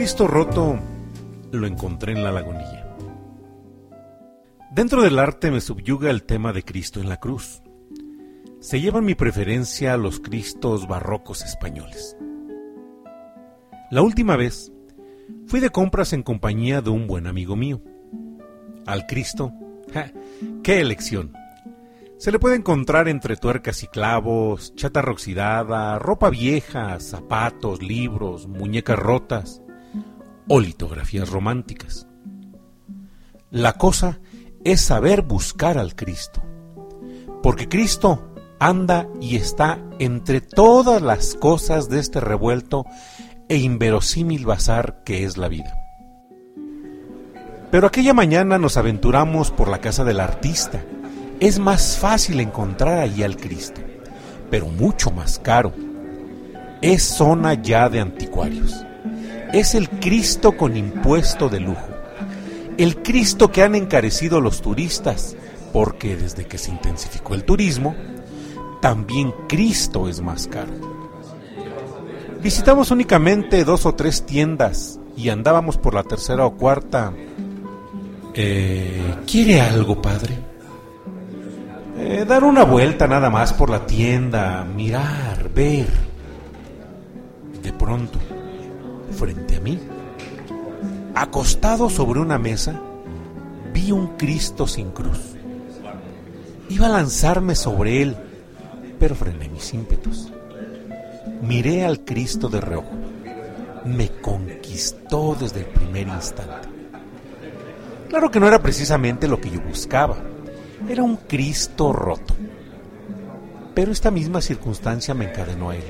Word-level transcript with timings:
Cristo 0.00 0.26
roto 0.26 0.78
lo 1.52 1.66
encontré 1.66 2.12
en 2.12 2.24
la 2.24 2.32
lagunilla. 2.32 2.96
Dentro 4.70 5.02
del 5.02 5.18
arte 5.18 5.50
me 5.50 5.60
subyuga 5.60 6.08
el 6.08 6.22
tema 6.22 6.54
de 6.54 6.62
Cristo 6.62 7.00
en 7.00 7.10
la 7.10 7.18
cruz. 7.18 7.60
Se 8.60 8.80
llevan 8.80 9.04
mi 9.04 9.14
preferencia 9.14 9.98
los 9.98 10.18
Cristos 10.18 10.88
barrocos 10.88 11.42
españoles. 11.42 12.16
La 13.90 14.00
última 14.00 14.36
vez 14.36 14.72
fui 15.46 15.60
de 15.60 15.68
compras 15.68 16.14
en 16.14 16.22
compañía 16.22 16.80
de 16.80 16.88
un 16.88 17.06
buen 17.06 17.26
amigo 17.26 17.54
mío. 17.54 17.82
Al 18.86 19.06
Cristo, 19.06 19.52
¡qué 20.62 20.80
elección! 20.80 21.34
Se 22.16 22.32
le 22.32 22.38
puede 22.38 22.56
encontrar 22.56 23.06
entre 23.06 23.36
tuercas 23.36 23.82
y 23.82 23.86
clavos, 23.86 24.74
chatarra 24.76 25.12
oxidada, 25.12 25.98
ropa 25.98 26.30
vieja, 26.30 26.98
zapatos, 27.00 27.82
libros, 27.82 28.46
muñecas 28.46 28.98
rotas 28.98 29.62
o 30.52 30.58
litografías 30.58 31.30
románticas. 31.30 32.08
La 33.52 33.74
cosa 33.74 34.18
es 34.64 34.80
saber 34.80 35.22
buscar 35.22 35.78
al 35.78 35.94
Cristo, 35.94 36.42
porque 37.40 37.68
Cristo 37.68 38.34
anda 38.58 39.08
y 39.20 39.36
está 39.36 39.78
entre 40.00 40.40
todas 40.40 41.00
las 41.02 41.36
cosas 41.36 41.88
de 41.88 42.00
este 42.00 42.18
revuelto 42.18 42.84
e 43.48 43.58
inverosímil 43.58 44.44
bazar 44.44 45.04
que 45.04 45.24
es 45.24 45.36
la 45.36 45.46
vida. 45.46 45.72
Pero 47.70 47.86
aquella 47.86 48.12
mañana 48.12 48.58
nos 48.58 48.76
aventuramos 48.76 49.52
por 49.52 49.68
la 49.68 49.78
casa 49.78 50.02
del 50.02 50.18
artista. 50.18 50.82
Es 51.38 51.60
más 51.60 51.96
fácil 51.96 52.40
encontrar 52.40 52.98
allí 52.98 53.22
al 53.22 53.36
Cristo, 53.36 53.82
pero 54.50 54.66
mucho 54.66 55.12
más 55.12 55.38
caro. 55.38 55.72
Es 56.82 57.04
zona 57.04 57.54
ya 57.54 57.88
de 57.88 58.00
anticuarios. 58.00 58.84
Es 59.52 59.74
el 59.74 59.90
Cristo 59.90 60.56
con 60.56 60.76
impuesto 60.76 61.48
de 61.48 61.58
lujo. 61.58 61.88
El 62.78 63.02
Cristo 63.02 63.50
que 63.50 63.62
han 63.62 63.74
encarecido 63.74 64.40
los 64.40 64.62
turistas, 64.62 65.36
porque 65.72 66.16
desde 66.16 66.46
que 66.46 66.56
se 66.56 66.70
intensificó 66.70 67.34
el 67.34 67.44
turismo, 67.44 67.96
también 68.80 69.34
Cristo 69.48 70.08
es 70.08 70.20
más 70.20 70.46
caro. 70.46 70.70
Visitamos 72.40 72.92
únicamente 72.92 73.64
dos 73.64 73.86
o 73.86 73.94
tres 73.94 74.24
tiendas 74.24 75.00
y 75.16 75.28
andábamos 75.30 75.76
por 75.78 75.94
la 75.94 76.04
tercera 76.04 76.46
o 76.46 76.56
cuarta. 76.56 77.12
Eh, 78.34 79.16
¿Quiere 79.26 79.60
algo, 79.60 80.00
padre? 80.00 80.38
Eh, 81.98 82.24
dar 82.26 82.44
una 82.44 82.62
vuelta 82.64 83.08
nada 83.08 83.28
más 83.30 83.52
por 83.52 83.68
la 83.68 83.84
tienda, 83.84 84.64
mirar, 84.64 85.50
ver. 85.52 85.88
De 87.62 87.72
pronto, 87.74 88.18
frente 89.10 89.56
a 89.56 89.60
mí, 89.60 89.78
acostado 91.14 91.90
sobre 91.90 92.20
una 92.20 92.38
mesa, 92.38 92.80
vi 93.72 93.92
un 93.92 94.16
Cristo 94.16 94.66
sin 94.66 94.90
cruz. 94.90 95.36
Iba 96.68 96.86
a 96.86 96.90
lanzarme 96.90 97.54
sobre 97.54 98.02
él, 98.02 98.16
pero 98.98 99.14
frené 99.14 99.48
mis 99.48 99.74
ímpetus. 99.74 100.32
Miré 101.42 101.84
al 101.84 102.04
Cristo 102.04 102.48
de 102.48 102.60
reojo. 102.60 102.92
Me 103.84 104.08
conquistó 104.08 105.36
desde 105.38 105.60
el 105.60 105.66
primer 105.66 106.06
instante. 106.08 106.68
Claro 108.08 108.30
que 108.30 108.40
no 108.40 108.46
era 108.46 108.60
precisamente 108.60 109.26
lo 109.26 109.40
que 109.40 109.50
yo 109.50 109.60
buscaba. 109.60 110.16
Era 110.88 111.02
un 111.02 111.16
Cristo 111.16 111.92
roto. 111.92 112.34
Pero 113.74 113.92
esta 113.92 114.10
misma 114.10 114.40
circunstancia 114.40 115.14
me 115.14 115.30
encadenó 115.30 115.70
a 115.70 115.76
él. 115.76 115.84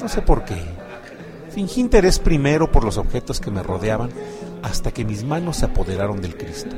No 0.00 0.08
sé 0.08 0.22
por 0.22 0.44
qué. 0.44 0.56
Fingí 1.54 1.80
interés 1.80 2.18
primero 2.18 2.72
por 2.72 2.82
los 2.82 2.98
objetos 2.98 3.40
que 3.40 3.52
me 3.52 3.62
rodeaban 3.62 4.10
hasta 4.64 4.90
que 4.90 5.04
mis 5.04 5.22
manos 5.22 5.58
se 5.58 5.66
apoderaron 5.66 6.20
del 6.20 6.36
Cristo. 6.36 6.74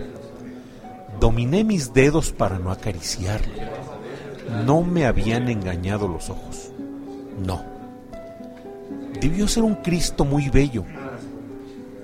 Dominé 1.19 1.65
mis 1.65 1.95
dedos 1.95 2.31
para 2.31 2.59
no 2.59 2.71
acariciarlo. 2.71 3.55
No 4.67 4.83
me 4.83 5.07
habían 5.07 5.49
engañado 5.49 6.09
los 6.09 6.29
ojos. 6.29 6.73
No. 7.39 7.65
Debió 9.19 9.49
ser 9.49 9.63
un 9.63 9.77
Cristo 9.77 10.27
muy 10.27 10.51
bello. 10.51 10.85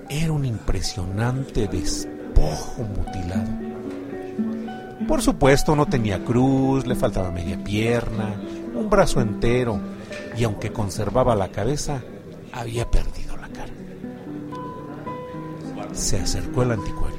Era 0.09 0.31
un 0.31 0.43
impresionante 0.43 1.67
despojo 1.67 2.81
mutilado. 2.97 3.51
Por 5.07 5.21
supuesto 5.21 5.75
no 5.75 5.85
tenía 5.85 6.23
cruz, 6.23 6.87
le 6.87 6.95
faltaba 6.95 7.29
media 7.29 7.63
pierna, 7.63 8.33
un 8.73 8.89
brazo 8.89 9.21
entero, 9.21 9.79
y 10.35 10.43
aunque 10.43 10.71
conservaba 10.71 11.35
la 11.35 11.49
cabeza, 11.49 12.01
había 12.53 12.89
perdido 12.89 13.35
la 13.35 13.49
cara. 13.49 13.73
Se 15.91 16.19
acercó 16.19 16.63
el 16.63 16.71
anticuario. 16.71 17.17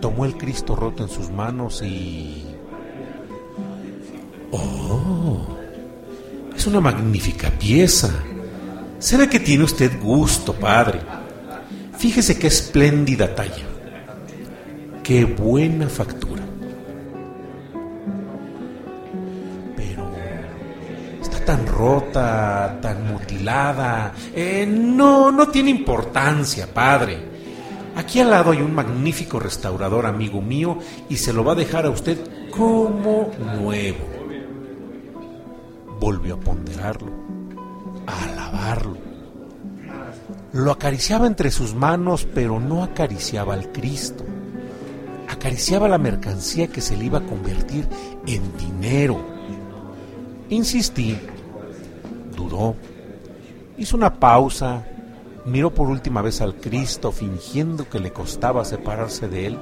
Tomó 0.00 0.24
el 0.24 0.36
Cristo 0.36 0.74
roto 0.74 1.02
en 1.02 1.08
sus 1.08 1.30
manos 1.30 1.82
y... 1.82 2.46
¡Oh! 4.50 5.46
Es 6.56 6.66
una 6.66 6.80
magnífica 6.80 7.50
pieza. 7.50 8.10
¿Será 8.98 9.28
que 9.28 9.40
tiene 9.40 9.64
usted 9.64 10.00
gusto, 10.00 10.54
padre? 10.54 11.00
Fíjese 11.98 12.38
qué 12.38 12.46
espléndida 12.46 13.34
talla. 13.34 13.66
Qué 15.02 15.24
buena 15.24 15.88
factura. 15.88 16.31
Rota, 21.82 22.78
tan 22.80 23.06
mutilada. 23.06 24.12
Eh, 24.34 24.66
no, 24.66 25.32
no 25.32 25.48
tiene 25.48 25.70
importancia, 25.70 26.72
padre. 26.72 27.18
Aquí 27.96 28.20
al 28.20 28.30
lado 28.30 28.52
hay 28.52 28.62
un 28.62 28.74
magnífico 28.74 29.38
restaurador 29.38 30.06
amigo 30.06 30.40
mío 30.40 30.78
y 31.08 31.16
se 31.16 31.32
lo 31.32 31.44
va 31.44 31.52
a 31.52 31.56
dejar 31.56 31.86
a 31.86 31.90
usted 31.90 32.18
como 32.50 33.30
nuevo 33.60 34.12
volvió 36.02 36.34
a 36.34 36.40
ponderarlo, 36.40 37.12
a 38.08 38.24
alabarlo. 38.24 38.98
Lo 40.52 40.72
acariciaba 40.72 41.28
entre 41.28 41.52
sus 41.52 41.76
manos, 41.76 42.26
pero 42.34 42.58
no 42.58 42.82
acariciaba 42.82 43.54
al 43.54 43.70
Cristo. 43.70 44.24
Acariciaba 45.28 45.86
la 45.86 45.98
mercancía 45.98 46.66
que 46.66 46.80
se 46.80 46.96
le 46.96 47.04
iba 47.04 47.18
a 47.18 47.26
convertir 47.26 47.86
en 48.26 48.42
dinero. 48.56 49.16
Insistí, 50.48 51.16
dudó, 52.32 52.74
hizo 53.78 53.96
una 53.96 54.18
pausa, 54.18 54.86
miró 55.44 55.72
por 55.72 55.88
última 55.88 56.22
vez 56.22 56.40
al 56.40 56.56
Cristo 56.56 57.12
fingiendo 57.12 57.88
que 57.88 58.00
le 58.00 58.12
costaba 58.12 58.64
separarse 58.64 59.28
de 59.28 59.46
él 59.46 59.58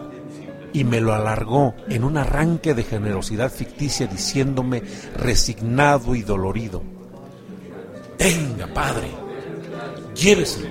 y 0.73 0.85
me 0.85 1.01
lo 1.01 1.15
alargó 1.15 1.75
en 1.89 2.05
un 2.05 2.17
arranque 2.17 2.75
de 2.75 2.85
generosidad 2.85 3.51
ficticia 3.51 4.07
diciéndome 4.07 4.83
resignado 5.17 6.15
y 6.15 6.23
dolorido, 6.23 6.83
Tenga, 8.17 8.67
padre, 8.67 9.09
lléveselo. 10.15 10.69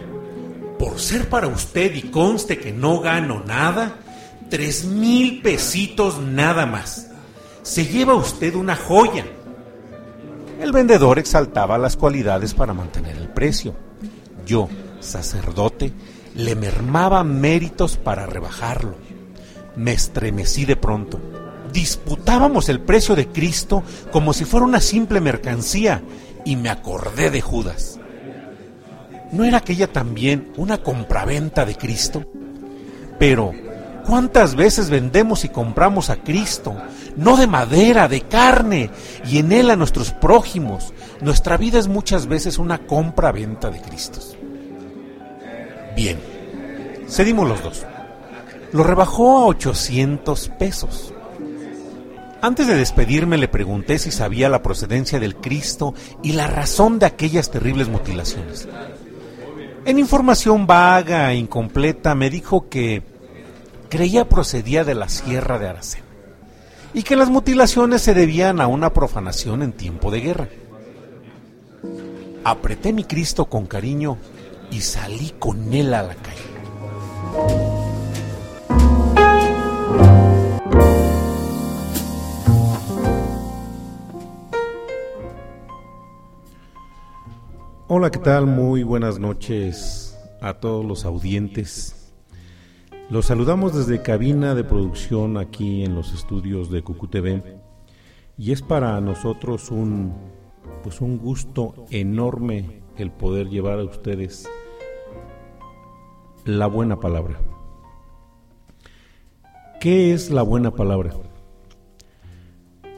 Por 0.78 1.00
ser 1.00 1.28
para 1.30 1.48
usted 1.48 1.96
y 1.96 2.04
conste 2.04 2.60
que 2.60 2.72
no 2.72 3.02
gano 3.02 3.44
nada, 3.44 3.96
tres 4.52 4.86
mil 4.86 5.42
pesitos 5.42 6.20
nada 6.20 6.68
más. 6.68 7.10
Se 7.64 7.86
lleva 7.86 8.14
usted 8.14 8.54
una 8.54 8.76
joya. 8.76 9.26
El 10.60 10.72
vendedor 10.72 11.20
exaltaba 11.20 11.78
las 11.78 11.96
cualidades 11.96 12.54
para 12.54 12.74
mantener 12.74 13.16
el 13.18 13.30
precio. 13.30 13.74
Yo, 14.46 14.68
sacerdote, 15.00 15.94
le 16.36 16.56
mermaba 16.56 17.24
méritos 17.24 17.98
para 17.98 18.26
rebajarlo 18.26 18.96
me 19.80 19.94
estremecí 19.94 20.66
de 20.66 20.76
pronto. 20.76 21.20
Disputábamos 21.72 22.70
el 22.70 22.82
precio 22.82 23.16
de 23.16 23.28
Cristo 23.28 23.84
como 24.12 24.34
si 24.34 24.44
fuera 24.46 24.66
una 24.66 24.82
simple 24.82 25.22
mercancía 25.22 26.04
y 26.46 26.56
me 26.56 26.70
acordé 26.70 27.30
de 27.30 27.42
Judas. 27.42 28.00
¿No 29.32 29.46
era 29.46 29.58
aquella 29.58 29.88
también 29.92 30.52
una 30.58 30.80
compraventa 30.80 31.66
de 31.66 31.76
Cristo? 31.76 32.26
Pero, 33.20 33.54
¿cuántas 34.06 34.56
veces 34.56 34.90
vendemos 34.90 35.46
y 35.46 35.50
compramos 35.50 36.10
a 36.10 36.18
Cristo? 36.18 36.76
No 37.20 37.38
de 37.38 37.48
madera, 37.48 38.08
de 38.08 38.22
carne, 38.22 38.90
y 39.26 39.38
en 39.38 39.52
Él 39.52 39.70
a 39.70 39.76
nuestros 39.76 40.12
prójimos. 40.12 40.94
Nuestra 41.22 41.58
vida 41.58 41.78
es 41.78 41.88
muchas 41.88 42.28
veces 42.28 42.58
una 42.58 42.80
compra-venta 42.80 43.70
de 43.70 43.82
Cristos. 43.82 44.36
Bien, 45.96 46.20
cedimos 47.08 47.48
los 47.48 47.62
dos 47.62 47.86
lo 48.72 48.84
rebajó 48.84 49.40
a 49.40 49.46
800 49.46 50.50
pesos. 50.60 51.14
Antes 52.42 52.68
de 52.68 52.76
despedirme 52.76 53.38
le 53.38 53.48
pregunté 53.48 54.00
si 54.00 54.12
sabía 54.12 54.48
la 54.50 54.64
procedencia 54.64 55.20
del 55.20 55.36
Cristo 55.36 55.94
y 56.24 56.34
la 56.34 56.48
razón 56.48 57.00
de 57.00 57.06
aquellas 57.06 57.52
terribles 57.52 57.90
mutilaciones. 57.90 58.68
En 59.86 60.00
información 60.00 60.68
vaga 60.68 61.32
e 61.34 61.38
incompleta 61.38 62.16
me 62.16 62.30
dijo 62.30 62.70
que 62.70 63.02
creía 63.90 64.30
procedía 64.30 64.84
de 64.84 64.96
la 64.96 65.10
sierra 65.10 65.60
de 65.60 65.68
Aracena 65.68 66.09
y 66.94 67.04
que 67.04 67.16
las 67.16 67.30
mutilaciones 67.30 68.02
se 68.02 68.14
debían 68.14 68.62
a 68.62 68.68
una 68.68 68.94
profanación 68.94 69.62
en 69.62 69.74
tiempo 69.74 70.12
de 70.12 70.22
guerra. 70.22 70.50
Apreté 72.44 72.94
mi 72.94 73.04
Cristo 73.04 73.46
con 73.46 73.68
cariño 73.68 74.18
y 74.72 74.82
salí 74.82 75.34
con 75.38 75.74
él 75.74 75.94
a 75.94 76.04
la 76.04 76.16
calle. 76.16 76.40
Hola, 87.88 88.12
¿qué 88.12 88.20
tal? 88.20 88.46
Muy 88.46 88.84
buenas 88.84 89.20
noches 89.20 90.16
a 90.42 90.54
todos 90.54 90.86
los 90.86 91.06
audientes. 91.06 91.99
Los 93.10 93.26
saludamos 93.26 93.76
desde 93.76 94.04
cabina 94.04 94.54
de 94.54 94.64
producción 94.64 95.38
aquí 95.38 95.84
en 95.84 95.96
los 95.96 96.14
estudios 96.14 96.70
de 96.70 96.84
Cucu 96.84 97.08
TV 97.08 97.42
y 98.38 98.52
es 98.52 98.62
para 98.62 99.02
nosotros 99.02 99.72
un 99.72 100.14
pues 100.84 101.02
un 101.02 101.18
gusto 101.18 101.88
enorme 101.90 102.84
el 102.98 103.10
poder 103.10 103.50
llevar 103.50 103.80
a 103.80 103.84
ustedes 103.84 104.48
la 106.46 106.68
buena 106.68 107.00
palabra. 107.00 107.40
¿Qué 109.80 110.14
es 110.14 110.30
la 110.30 110.44
buena 110.44 110.70
palabra? 110.70 111.12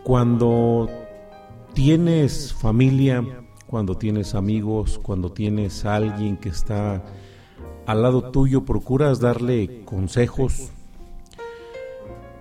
Cuando 0.03 0.89
tienes 1.73 2.53
familia, 2.53 3.23
cuando 3.65 3.95
tienes 3.95 4.35
amigos, 4.35 4.99
cuando 5.01 5.31
tienes 5.31 5.85
a 5.85 5.95
alguien 5.95 6.35
que 6.35 6.49
está 6.49 7.01
al 7.85 8.01
lado 8.01 8.31
tuyo, 8.31 8.65
procuras 8.65 9.19
darle 9.19 9.83
consejos, 9.85 10.71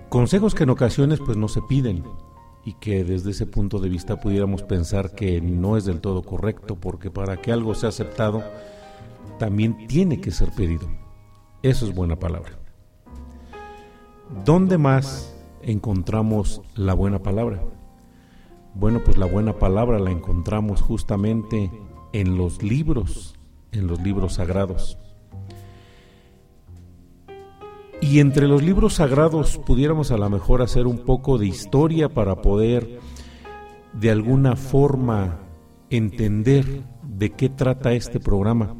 consejos 0.09 0.55
que 0.55 0.65
en 0.65 0.71
ocasiones 0.71 1.21
pues 1.21 1.37
no 1.37 1.49
se 1.49 1.63
piden 1.63 2.05
y 2.65 2.75
que 2.75 3.05
desde 3.05 3.31
ese 3.31 3.47
punto 3.47 3.79
de 3.79 3.89
vista 3.89 4.21
pudiéramos 4.21 4.63
pensar 4.63 5.15
que 5.15 5.41
no 5.41 5.77
es 5.77 5.85
del 5.85 6.01
todo 6.01 6.23
correcto, 6.23 6.77
porque 6.77 7.11
para 7.11 7.39
que 7.39 7.53
algo 7.53 7.75
sea 7.75 7.89
aceptado 7.89 8.43
también 9.39 9.87
tiene 9.87 10.21
que 10.21 10.31
ser 10.31 10.51
pedido. 10.51 10.89
Eso 11.63 11.87
es 11.87 11.95
buena 11.95 12.17
palabra. 12.17 12.59
¿Dónde 14.45 14.79
más 14.79 15.35
encontramos 15.63 16.63
la 16.75 16.95
buena 16.95 17.21
palabra? 17.21 17.63
Bueno, 18.75 19.01
pues 19.05 19.19
la 19.19 19.27
buena 19.27 19.59
palabra 19.59 19.99
la 19.99 20.11
encontramos 20.11 20.81
justamente 20.81 21.71
en 22.13 22.37
los 22.39 22.63
libros, 22.63 23.35
en 23.73 23.87
los 23.87 24.01
libros 24.01 24.35
sagrados. 24.35 24.99
Y 28.01 28.21
entre 28.21 28.49
los 28.49 28.63
libros 28.63 28.95
sagrados 28.95 29.59
pudiéramos 29.59 30.11
a 30.11 30.17
lo 30.17 30.31
mejor 30.31 30.63
hacer 30.63 30.87
un 30.87 30.99
poco 30.99 31.37
de 31.37 31.47
historia 31.47 32.09
para 32.09 32.37
poder 32.37 32.99
de 33.93 34.11
alguna 34.11 34.57
forma 34.57 35.39
entender 35.91 36.83
de 37.03 37.31
qué 37.31 37.51
trata 37.51 37.93
este 37.93 38.19
programa. 38.19 38.75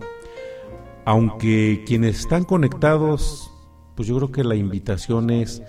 Aunque 1.05 1.85
quienes 1.87 2.21
están 2.21 2.45
conectados, 2.45 3.51
pues 3.95 4.09
yo 4.09 4.17
creo 4.17 4.33
que 4.33 4.45
la 4.45 4.55
invitación 4.55 5.29
es 5.31 5.63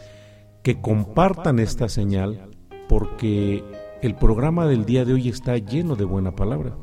que 0.63 0.79
compartan 0.79 1.59
esta 1.59 1.89
señal 1.89 2.49
porque 2.87 3.63
el 4.01 4.15
programa 4.15 4.65
del 4.65 4.85
día 4.85 5.03
de 5.03 5.13
hoy 5.13 5.27
está 5.27 5.57
lleno 5.57 5.95
de 5.95 6.05
buena 6.05 6.31
palabra. 6.35 6.77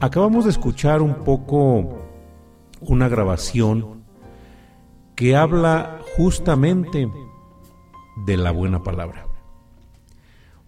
Acabamos 0.00 0.44
de 0.44 0.50
escuchar 0.50 1.02
un 1.02 1.24
poco 1.24 1.98
una 2.80 3.08
grabación 3.08 3.97
que 5.18 5.34
habla 5.34 5.98
justamente 6.16 7.10
de 8.24 8.36
la 8.36 8.52
buena 8.52 8.84
palabra. 8.84 9.26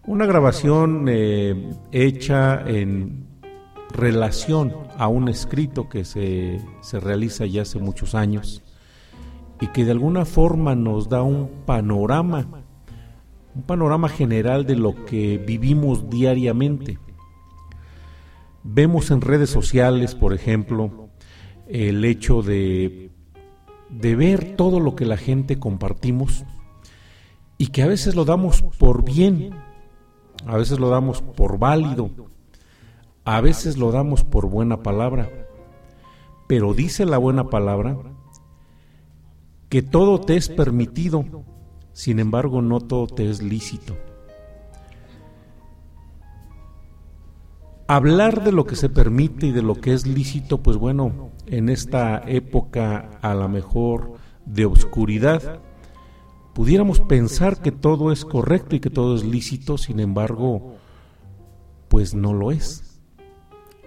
Una 0.05 0.25
grabación 0.25 1.05
eh, 1.07 1.73
hecha 1.93 2.61
en 2.67 3.27
relación 3.93 4.75
a 4.97 5.07
un 5.07 5.29
escrito 5.29 5.87
que 5.87 6.03
se, 6.03 6.59
se 6.81 6.99
realiza 6.99 7.45
ya 7.45 7.61
hace 7.61 7.79
muchos 7.79 8.13
años 8.13 8.61
y 9.61 9.67
que 9.67 9.85
de 9.85 9.91
alguna 9.91 10.25
forma 10.25 10.75
nos 10.75 11.07
da 11.07 11.23
un 11.23 11.49
panorama 11.65 12.45
un 13.55 13.63
panorama 13.63 14.09
general 14.09 14.65
de 14.65 14.75
lo 14.75 15.05
que 15.05 15.37
vivimos 15.37 16.09
diariamente. 16.09 16.99
Vemos 18.63 19.11
en 19.11 19.21
redes 19.21 19.49
sociales, 19.49 20.13
por 20.13 20.33
ejemplo, 20.33 21.09
el 21.67 22.03
hecho 22.03 22.41
de, 22.41 23.11
de 23.91 24.15
ver 24.15 24.55
todo 24.55 24.79
lo 24.79 24.95
que 24.95 25.05
la 25.05 25.17
gente 25.17 25.59
compartimos 25.59 26.45
y 27.57 27.67
que 27.67 27.83
a 27.83 27.87
veces 27.87 28.15
lo 28.15 28.25
damos 28.25 28.63
por 28.79 29.03
bien, 29.03 29.51
a 30.45 30.57
veces 30.57 30.79
lo 30.79 30.89
damos 30.89 31.21
por 31.21 31.59
válido, 31.59 32.09
a 33.25 33.41
veces 33.41 33.77
lo 33.77 33.91
damos 33.91 34.23
por 34.23 34.49
buena 34.49 34.81
palabra. 34.81 35.29
Pero 36.47 36.73
dice 36.73 37.05
la 37.05 37.17
buena 37.17 37.49
palabra 37.49 37.97
que 39.69 39.81
todo 39.81 40.19
te 40.19 40.35
es 40.35 40.49
permitido, 40.49 41.23
sin 41.93 42.19
embargo, 42.19 42.61
no 42.61 42.79
todo 42.79 43.07
te 43.07 43.29
es 43.29 43.41
lícito. 43.41 43.95
Hablar 47.93 48.45
de 48.45 48.53
lo 48.53 48.65
que 48.65 48.77
se 48.77 48.87
permite 48.87 49.47
y 49.47 49.51
de 49.51 49.61
lo 49.61 49.75
que 49.75 49.91
es 49.91 50.07
lícito, 50.07 50.63
pues 50.63 50.77
bueno, 50.77 51.31
en 51.45 51.67
esta 51.67 52.23
época 52.25 53.19
a 53.21 53.35
la 53.35 53.49
mejor 53.49 54.13
de 54.45 54.65
oscuridad, 54.65 55.59
pudiéramos 56.53 57.01
pensar 57.01 57.61
que 57.61 57.73
todo 57.73 58.13
es 58.13 58.23
correcto 58.23 58.77
y 58.77 58.79
que 58.79 58.89
todo 58.89 59.17
es 59.17 59.25
lícito, 59.25 59.77
sin 59.77 59.99
embargo, 59.99 60.75
pues 61.89 62.13
no 62.13 62.33
lo 62.33 62.53
es. 62.53 63.01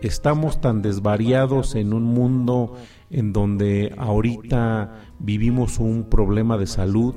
Estamos 0.03 0.61
tan 0.61 0.83
desvariados 0.83 1.75
en 1.75 1.95
un 1.95 2.03
mundo 2.03 2.75
en 3.09 3.33
donde 3.33 3.95
ahorita 3.97 5.01
vivimos 5.19 5.79
un 5.79 6.11
problema 6.11 6.59
de 6.59 6.67
salud, 6.67 7.15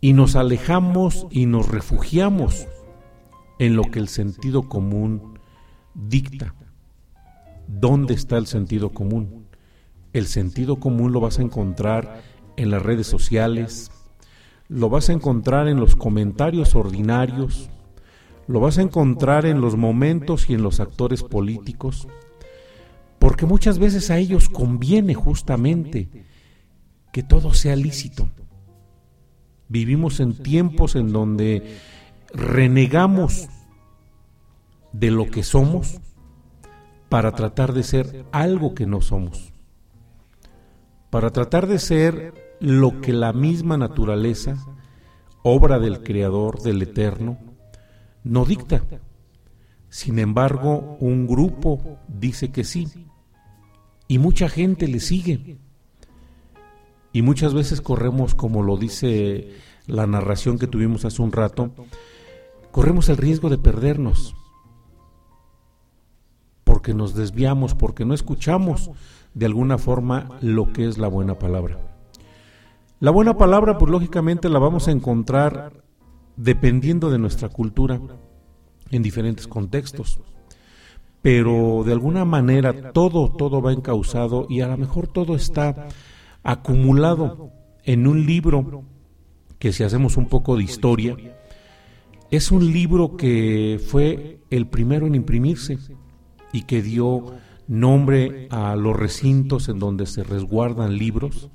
y 0.00 0.14
nos 0.14 0.34
alejamos 0.34 1.26
y 1.30 1.44
nos 1.44 1.68
refugiamos 1.68 2.66
en 3.58 3.76
lo 3.76 3.84
que 3.84 3.98
el 3.98 4.08
sentido 4.08 4.68
común 4.68 5.38
dicta. 5.94 6.54
¿Dónde 7.66 8.14
está 8.14 8.36
el 8.38 8.46
sentido 8.46 8.90
común? 8.90 9.46
El 10.12 10.26
sentido 10.26 10.76
común 10.76 11.12
lo 11.12 11.20
vas 11.20 11.38
a 11.38 11.42
encontrar 11.42 12.22
en 12.56 12.70
las 12.70 12.82
redes 12.82 13.06
sociales, 13.06 13.90
lo 14.68 14.88
vas 14.88 15.08
a 15.08 15.12
encontrar 15.12 15.68
en 15.68 15.78
los 15.78 15.96
comentarios 15.96 16.74
ordinarios, 16.74 17.68
lo 18.46 18.60
vas 18.60 18.78
a 18.78 18.82
encontrar 18.82 19.46
en 19.46 19.60
los 19.60 19.76
momentos 19.76 20.48
y 20.48 20.54
en 20.54 20.62
los 20.62 20.80
actores 20.80 21.22
políticos, 21.22 22.08
porque 23.18 23.46
muchas 23.46 23.78
veces 23.78 24.10
a 24.10 24.18
ellos 24.18 24.48
conviene 24.48 25.14
justamente 25.14 26.08
que 27.12 27.22
todo 27.22 27.52
sea 27.52 27.76
lícito 27.76 28.28
Vivimos 29.68 30.20
en 30.20 30.34
tiempos 30.34 30.94
en 30.94 31.12
donde 31.12 31.78
renegamos 32.36 33.48
de 34.92 35.10
lo 35.10 35.26
que 35.30 35.42
somos 35.42 36.00
para 37.08 37.32
tratar 37.32 37.72
de 37.72 37.82
ser 37.82 38.26
algo 38.30 38.74
que 38.74 38.86
no 38.86 39.00
somos, 39.00 39.52
para 41.10 41.30
tratar 41.30 41.66
de 41.66 41.78
ser 41.78 42.56
lo 42.60 43.00
que 43.00 43.12
la 43.12 43.32
misma 43.32 43.76
naturaleza, 43.76 44.56
obra 45.42 45.78
del 45.78 46.02
Creador, 46.02 46.60
del 46.62 46.82
Eterno, 46.82 47.38
no 48.22 48.44
dicta. 48.44 48.82
Sin 49.88 50.18
embargo, 50.18 50.98
un 51.00 51.26
grupo 51.26 51.98
dice 52.08 52.50
que 52.50 52.64
sí 52.64 53.06
y 54.08 54.18
mucha 54.18 54.48
gente 54.48 54.88
le 54.88 55.00
sigue. 55.00 55.58
Y 57.12 57.22
muchas 57.22 57.54
veces 57.54 57.80
corremos, 57.80 58.34
como 58.34 58.62
lo 58.62 58.76
dice 58.76 59.54
la 59.86 60.06
narración 60.06 60.58
que 60.58 60.66
tuvimos 60.66 61.04
hace 61.04 61.22
un 61.22 61.32
rato, 61.32 61.72
corremos 62.76 63.08
el 63.08 63.16
riesgo 63.16 63.48
de 63.48 63.56
perdernos, 63.56 64.36
porque 66.62 66.92
nos 66.92 67.14
desviamos, 67.14 67.74
porque 67.74 68.04
no 68.04 68.12
escuchamos 68.12 68.90
de 69.32 69.46
alguna 69.46 69.78
forma 69.78 70.36
lo 70.42 70.74
que 70.74 70.86
es 70.86 70.98
la 70.98 71.08
buena 71.08 71.38
palabra. 71.38 71.78
La 73.00 73.10
buena 73.10 73.38
palabra, 73.38 73.78
pues 73.78 73.90
lógicamente 73.90 74.50
la 74.50 74.58
vamos 74.58 74.88
a 74.88 74.90
encontrar 74.90 75.72
dependiendo 76.36 77.08
de 77.08 77.18
nuestra 77.18 77.48
cultura 77.48 77.98
en 78.90 79.02
diferentes 79.02 79.48
contextos. 79.48 80.20
Pero 81.22 81.82
de 81.82 81.92
alguna 81.92 82.26
manera 82.26 82.92
todo, 82.92 83.32
todo 83.32 83.62
va 83.62 83.72
encausado 83.72 84.46
y 84.50 84.60
a 84.60 84.68
lo 84.68 84.76
mejor 84.76 85.08
todo 85.08 85.34
está 85.34 85.88
acumulado 86.42 87.52
en 87.84 88.06
un 88.06 88.26
libro 88.26 88.84
que 89.58 89.72
si 89.72 89.82
hacemos 89.82 90.18
un 90.18 90.26
poco 90.26 90.58
de 90.58 90.64
historia, 90.64 91.16
es 92.30 92.50
un 92.50 92.72
libro 92.72 93.16
que 93.16 93.80
fue 93.84 94.40
el 94.50 94.66
primero 94.66 95.06
en 95.06 95.14
imprimirse 95.14 95.78
y 96.52 96.62
que 96.62 96.82
dio 96.82 97.34
nombre 97.68 98.48
a 98.50 98.76
los 98.76 98.96
recintos 98.96 99.68
en 99.68 99.78
donde 99.78 100.06
se 100.06 100.24
resguardan 100.24 100.96
libros 100.96 101.50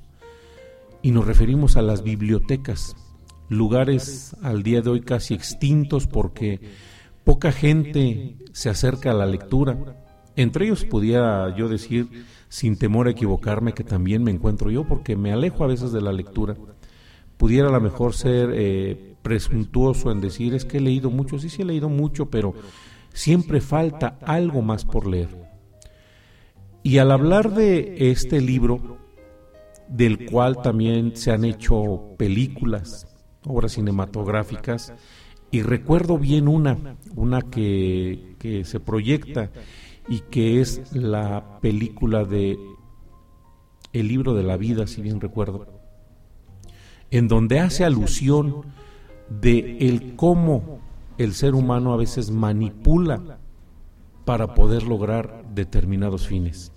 y 1.02 1.10
nos 1.10 1.26
referimos 1.26 1.76
a 1.76 1.82
las 1.82 2.02
bibliotecas, 2.02 2.96
lugares 3.48 4.36
al 4.42 4.62
día 4.62 4.80
de 4.82 4.90
hoy 4.90 5.00
casi 5.00 5.34
extintos 5.34 6.06
porque 6.06 6.60
poca 7.24 7.52
gente 7.52 8.36
se 8.52 8.70
acerca 8.70 9.10
a 9.10 9.14
la 9.14 9.26
lectura 9.26 9.96
Entre 10.36 10.64
ellos 10.64 10.84
pudiera 10.84 11.54
yo 11.56 11.68
decir, 11.68 12.24
sin 12.48 12.78
temor 12.78 13.06
a 13.06 13.10
equivocarme, 13.10 13.74
que 13.74 13.84
también 13.84 14.22
me 14.22 14.30
encuentro 14.30 14.70
yo, 14.70 14.84
porque 14.84 15.16
me 15.16 15.32
alejo 15.32 15.64
a 15.64 15.66
veces 15.66 15.92
de 15.92 16.00
la 16.00 16.12
lectura. 16.12 16.56
Pudiera 17.36 17.68
a 17.68 17.72
lo 17.72 17.80
mejor 17.80 18.14
ser 18.14 18.50
eh, 18.54 19.11
presuntuoso 19.22 20.10
en 20.10 20.20
decir, 20.20 20.54
es 20.54 20.64
que 20.64 20.78
he 20.78 20.80
leído 20.80 21.10
mucho, 21.10 21.38
sí, 21.38 21.48
sí 21.48 21.62
he 21.62 21.64
leído 21.64 21.88
mucho, 21.88 22.30
pero 22.30 22.54
siempre 23.12 23.60
falta 23.60 24.18
algo 24.22 24.62
más 24.62 24.84
por 24.84 25.06
leer. 25.06 25.28
Y 26.82 26.98
al 26.98 27.12
hablar 27.12 27.54
de 27.54 28.10
este 28.10 28.40
libro, 28.40 28.98
del 29.88 30.26
cual 30.26 30.60
también 30.62 31.16
se 31.16 31.30
han 31.30 31.44
hecho 31.44 32.14
películas, 32.16 33.06
obras 33.44 33.72
cinematográficas, 33.72 34.92
y 35.50 35.62
recuerdo 35.62 36.18
bien 36.18 36.48
una, 36.48 36.96
una 37.14 37.42
que, 37.42 38.36
que 38.38 38.64
se 38.64 38.80
proyecta 38.80 39.50
y 40.08 40.20
que 40.20 40.60
es 40.60 40.94
la 40.94 41.60
película 41.60 42.24
de 42.24 42.58
El 43.92 44.08
libro 44.08 44.34
de 44.34 44.42
la 44.42 44.56
vida, 44.56 44.86
si 44.86 45.02
bien 45.02 45.20
recuerdo, 45.20 45.68
en 47.10 47.28
donde 47.28 47.60
hace 47.60 47.84
alusión 47.84 48.72
de 49.40 49.78
el 49.88 50.16
cómo 50.16 50.80
el 51.18 51.34
ser 51.34 51.54
humano 51.54 51.92
a 51.92 51.96
veces 51.96 52.30
manipula 52.30 53.38
para 54.24 54.54
poder 54.54 54.82
lograr 54.84 55.44
determinados 55.54 56.26
fines. 56.26 56.72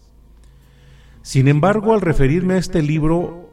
Sin 1.22 1.48
embargo, 1.48 1.94
al 1.94 2.02
referirme 2.02 2.56
a 2.56 2.58
este 2.58 2.82
libro, 2.82 3.50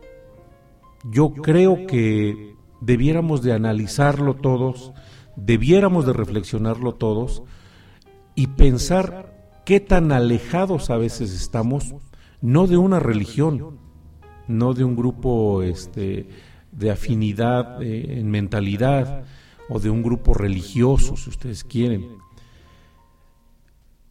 yo 1.10 1.32
creo 1.32 1.86
que 1.86 2.54
debiéramos 2.80 3.42
de 3.42 3.52
analizarlo 3.52 4.34
todos, 4.34 4.92
debiéramos 5.36 6.06
de 6.06 6.12
reflexionarlo 6.12 6.94
todos 6.94 7.42
y 8.34 8.48
pensar 8.48 9.32
qué 9.64 9.80
tan 9.80 10.12
alejados 10.12 10.90
a 10.90 10.96
veces 10.96 11.32
estamos, 11.32 11.94
no 12.40 12.66
de 12.66 12.76
una 12.76 13.00
religión, 13.00 13.78
no 14.48 14.74
de 14.74 14.84
un 14.84 14.96
grupo 14.96 15.62
este, 15.62 16.28
de 16.72 16.90
afinidad 16.90 17.82
eh, 17.82 18.18
en 18.18 18.30
mentalidad 18.30 19.24
o 19.68 19.78
de 19.78 19.90
un 19.90 20.02
grupo 20.02 20.34
religioso, 20.34 21.16
si 21.16 21.30
ustedes 21.30 21.62
quieren. 21.64 22.06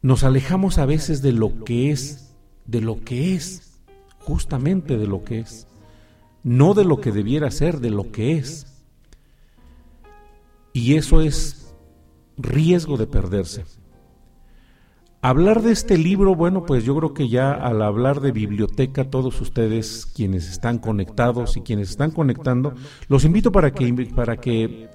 Nos 0.00 0.24
alejamos 0.24 0.78
a 0.78 0.86
veces 0.86 1.22
de 1.22 1.32
lo 1.32 1.64
que 1.64 1.90
es, 1.90 2.34
de 2.66 2.80
lo 2.80 3.04
que 3.04 3.34
es, 3.34 3.80
justamente 4.20 4.96
de 4.96 5.06
lo 5.06 5.24
que 5.24 5.40
es, 5.40 5.66
no 6.42 6.74
de 6.74 6.84
lo 6.84 7.00
que 7.00 7.12
debiera 7.12 7.50
ser, 7.50 7.80
de 7.80 7.90
lo 7.90 8.10
que 8.10 8.32
es. 8.32 8.66
Y 10.72 10.94
eso 10.94 11.20
es 11.20 11.74
riesgo 12.36 12.96
de 12.96 13.06
perderse. 13.06 13.64
Hablar 15.24 15.62
de 15.62 15.70
este 15.70 15.96
libro, 15.98 16.34
bueno, 16.34 16.66
pues 16.66 16.82
yo 16.84 16.96
creo 16.96 17.14
que 17.14 17.28
ya 17.28 17.52
al 17.52 17.80
hablar 17.80 18.20
de 18.20 18.32
biblioteca, 18.32 19.08
todos 19.08 19.40
ustedes 19.40 20.04
quienes 20.04 20.50
están 20.50 20.78
conectados 20.80 21.56
y 21.56 21.60
quienes 21.60 21.90
están 21.90 22.10
conectando, 22.10 22.74
los 23.06 23.24
invito 23.24 23.52
para 23.52 23.70
que, 23.70 24.10
para 24.16 24.38
que 24.38 24.90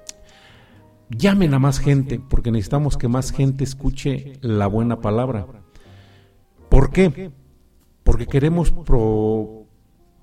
llamen 1.08 1.54
a 1.54 1.58
más 1.58 1.78
gente, 1.78 2.20
porque 2.28 2.50
necesitamos 2.50 2.98
que 2.98 3.08
más 3.08 3.32
gente 3.32 3.64
escuche 3.64 4.34
la 4.42 4.66
buena 4.66 5.00
palabra. 5.00 5.46
¿Por 6.68 6.90
qué? 6.90 7.30
Porque 8.04 8.26
queremos 8.26 8.70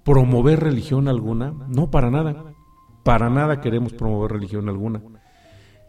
promover 0.03 0.59
religión 0.59 1.07
alguna. 1.07 1.51
No, 1.67 1.89
para 1.89 2.11
nada. 2.11 2.53
Para 3.03 3.31
nada 3.31 3.59
queremos 3.59 3.91
promover 3.93 4.33
religión 4.33 4.69
alguna. 4.69 5.01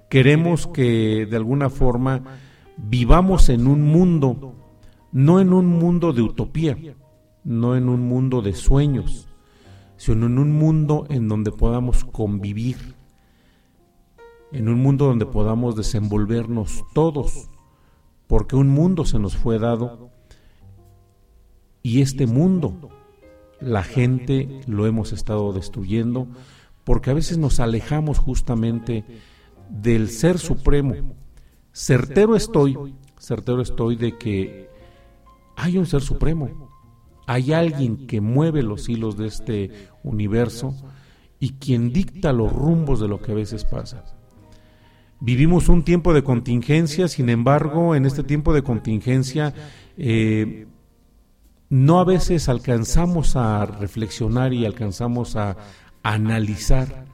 Queremos 0.09 0.67
que 0.67 1.27
de 1.27 1.37
alguna 1.37 1.69
forma 1.69 2.23
vivamos 2.77 3.49
en 3.49 3.67
un 3.67 3.83
mundo, 3.83 4.55
no 5.13 5.41
en 5.41 5.53
un 5.53 5.67
mundo 5.67 6.13
de 6.13 6.23
utopía, 6.23 6.77
no 7.45 7.77
en 7.77 7.89
un 7.89 8.01
mundo 8.09 8.43
de 8.43 8.55
sueños, 8.55 9.29
sino 9.97 10.27
en 10.27 10.39
un 10.39 10.53
mundo 10.53 11.07
en 11.09 11.29
donde 11.29 11.53
podamos 11.53 12.05
convivir, 12.05 12.95
en 14.53 14.69
un 14.69 14.81
mundo 14.81 15.07
donde 15.07 15.27
podamos 15.27 15.77
desenvolvernos 15.77 16.85
todos, 16.93 17.49
porque 18.27 18.57
un 18.57 18.69
mundo 18.69 19.05
se 19.05 19.19
nos 19.19 19.37
fue 19.37 19.59
dado 19.59 20.11
y 21.83 22.01
este 22.01 22.27
mundo, 22.27 22.91
la 23.61 23.85
gente 23.85 24.61
lo 24.67 24.87
hemos 24.87 25.13
estado 25.13 25.53
destruyendo, 25.53 26.27
porque 26.85 27.11
a 27.11 27.15
veces 27.15 27.39
nos 27.39 27.61
alejamos 27.61 28.19
justamente 28.19 29.05
del 29.71 30.09
Ser 30.09 30.39
Supremo, 30.39 30.95
Certero 31.79 32.37
estoy, 32.37 32.75
certero 33.19 33.61
estoy 33.61 33.97
de 33.97 34.17
que 34.17 34.71
hay 35.57 35.77
un 35.77 35.85
ser 35.85 36.01
supremo, 36.01 36.71
hay 37.27 37.53
alguien 37.53 38.07
que 38.07 38.23
mueve 38.23 38.63
los 38.63 38.89
hilos 38.89 39.19
de 39.19 39.27
este 39.27 39.71
universo 40.03 40.75
y 41.39 41.51
quien 41.51 41.93
dicta 41.93 42.33
los 42.33 42.51
rumbos 42.51 42.99
de 42.99 43.09
lo 43.09 43.21
que 43.21 43.33
a 43.33 43.35
veces 43.35 43.67
pasa. 43.67 44.05
Vivimos 45.21 45.69
un 45.69 45.85
tiempo 45.85 46.15
de 46.15 46.25
contingencia, 46.25 47.09
sin 47.09 47.29
embargo, 47.29 47.95
en 47.95 48.07
este 48.07 48.23
tiempo 48.23 48.55
de 48.55 48.63
contingencia 48.63 49.53
eh, 49.99 50.67
no 51.69 52.01
a 52.01 52.05
veces 52.05 52.49
alcanzamos 52.49 53.37
a 53.37 53.67
reflexionar 53.67 54.55
y 54.55 54.65
alcanzamos 54.65 55.37
a 55.37 55.59
analizar 56.03 57.05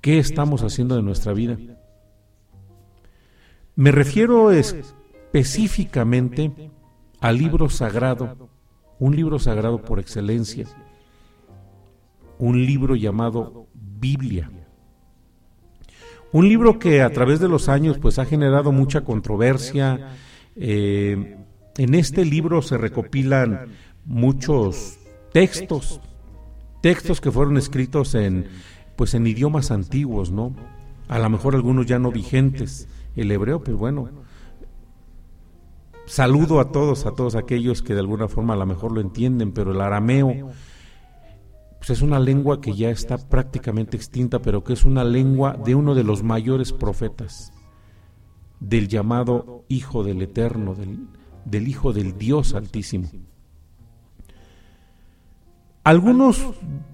qué 0.00 0.18
estamos 0.18 0.62
haciendo 0.62 0.96
de 0.96 1.02
nuestra 1.02 1.34
vida. 1.34 1.58
Me 3.76 3.90
refiero 3.90 4.52
específicamente 4.52 6.70
al 7.20 7.38
libro 7.38 7.68
sagrado, 7.68 8.48
un 9.00 9.16
libro 9.16 9.40
sagrado 9.40 9.82
por 9.82 9.98
excelencia, 9.98 10.66
un 12.38 12.64
libro 12.64 12.94
llamado 12.94 13.66
Biblia. 13.74 14.48
Un 16.32 16.48
libro 16.48 16.78
que 16.78 17.02
a 17.02 17.10
través 17.10 17.40
de 17.40 17.48
los 17.48 17.68
años 17.68 17.98
pues 17.98 18.18
ha 18.18 18.24
generado 18.24 18.70
mucha 18.70 19.02
controversia. 19.02 20.14
Eh, 20.54 21.36
en 21.76 21.94
este 21.94 22.24
libro 22.24 22.62
se 22.62 22.78
recopilan 22.78 23.72
muchos 24.04 24.98
textos, 25.32 26.00
textos 26.80 27.20
que 27.20 27.32
fueron 27.32 27.56
escritos 27.56 28.14
en 28.14 28.46
pues 28.96 29.14
en 29.14 29.26
idiomas 29.26 29.72
antiguos, 29.72 30.30
¿no? 30.30 30.54
A 31.08 31.18
lo 31.18 31.28
mejor 31.28 31.56
algunos 31.56 31.86
ya 31.86 31.98
no 31.98 32.12
vigentes, 32.12 32.88
el 33.16 33.30
hebreo, 33.30 33.62
pues 33.62 33.76
bueno, 33.76 34.08
saludo 36.06 36.60
a 36.60 36.70
todos, 36.70 37.06
a 37.06 37.12
todos 37.12 37.34
aquellos 37.34 37.82
que 37.82 37.94
de 37.94 38.00
alguna 38.00 38.28
forma 38.28 38.54
a 38.54 38.56
lo 38.56 38.66
mejor 38.66 38.92
lo 38.92 39.00
entienden, 39.00 39.52
pero 39.52 39.72
el 39.72 39.80
arameo, 39.80 40.50
pues 41.78 41.90
es 41.90 42.02
una 42.02 42.18
lengua 42.18 42.60
que 42.60 42.74
ya 42.74 42.90
está 42.90 43.18
prácticamente 43.18 43.96
extinta, 43.96 44.40
pero 44.40 44.64
que 44.64 44.72
es 44.72 44.84
una 44.84 45.04
lengua 45.04 45.56
de 45.64 45.74
uno 45.74 45.94
de 45.94 46.04
los 46.04 46.22
mayores 46.22 46.72
profetas, 46.72 47.52
del 48.60 48.88
llamado 48.88 49.64
Hijo 49.68 50.02
del 50.04 50.22
Eterno, 50.22 50.74
del, 50.74 51.06
del 51.44 51.68
Hijo 51.68 51.92
del 51.92 52.16
Dios 52.16 52.54
Altísimo. 52.54 53.10
Algunos, 55.84 56.42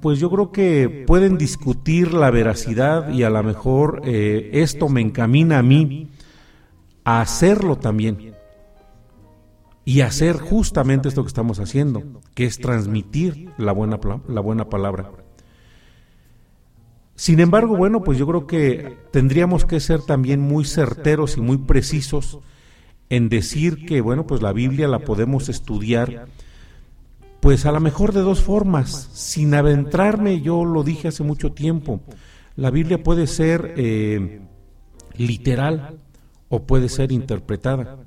pues 0.01 0.19
yo 0.19 0.31
creo 0.31 0.51
que 0.51 1.05
pueden 1.07 1.39
discutir 1.39 2.13
la 2.13 2.31
veracidad 2.33 3.11
y 3.11 3.23
a 3.23 3.31
lo 3.31 3.41
mejor 3.45 4.03
eh, 4.05 4.51
esto 4.55 4.89
me 4.89 5.01
encamina 5.01 5.61
a 5.61 5.63
mí 5.63 6.11
a 7.05 7.21
hacerlo 7.21 7.77
también 7.77 8.35
y 9.85 10.01
hacer 10.01 10.39
justamente 10.39 11.09
esto 11.09 11.23
que 11.23 11.29
estamos 11.29 11.61
haciendo, 11.61 12.03
que 12.35 12.45
es 12.45 12.59
transmitir 12.59 13.53
la 13.59 13.71
buena, 13.73 14.01
la 14.29 14.41
buena 14.41 14.69
palabra. 14.69 15.11
Sin 17.15 17.39
embargo, 17.39 17.77
bueno, 17.77 18.03
pues 18.03 18.19
yo 18.19 18.27
creo 18.27 18.47
que 18.47 18.97
tendríamos 19.13 19.65
que 19.65 19.79
ser 19.79 20.03
también 20.03 20.41
muy 20.41 20.65
certeros 20.65 21.37
y 21.37 21.41
muy 21.41 21.59
precisos 21.59 22.41
en 23.09 23.29
decir 23.29 23.85
que, 23.87 24.01
bueno, 24.01 24.27
pues 24.27 24.43
la 24.43 24.53
Biblia 24.53 24.89
la 24.89 25.01
podemos 25.01 25.49
estudiar 25.49 26.27
pues 27.41 27.65
a 27.65 27.73
lo 27.73 27.81
mejor 27.81 28.13
de 28.13 28.21
dos 28.21 28.41
formas, 28.41 29.09
sin 29.13 29.55
adentrarme, 29.55 30.43
yo 30.43 30.65
lo 30.65 30.83
dije 30.83 31.09
hace 31.09 31.23
mucho 31.23 31.53
tiempo, 31.53 32.01
la 32.55 32.71
Biblia 32.71 33.03
puede 33.03 33.27
ser 33.27 33.75
eh, 33.77 34.43
literal 35.17 35.99
o 36.51 36.65
puede 36.65 36.89
ser 36.89 37.13
interpretada. 37.13 37.99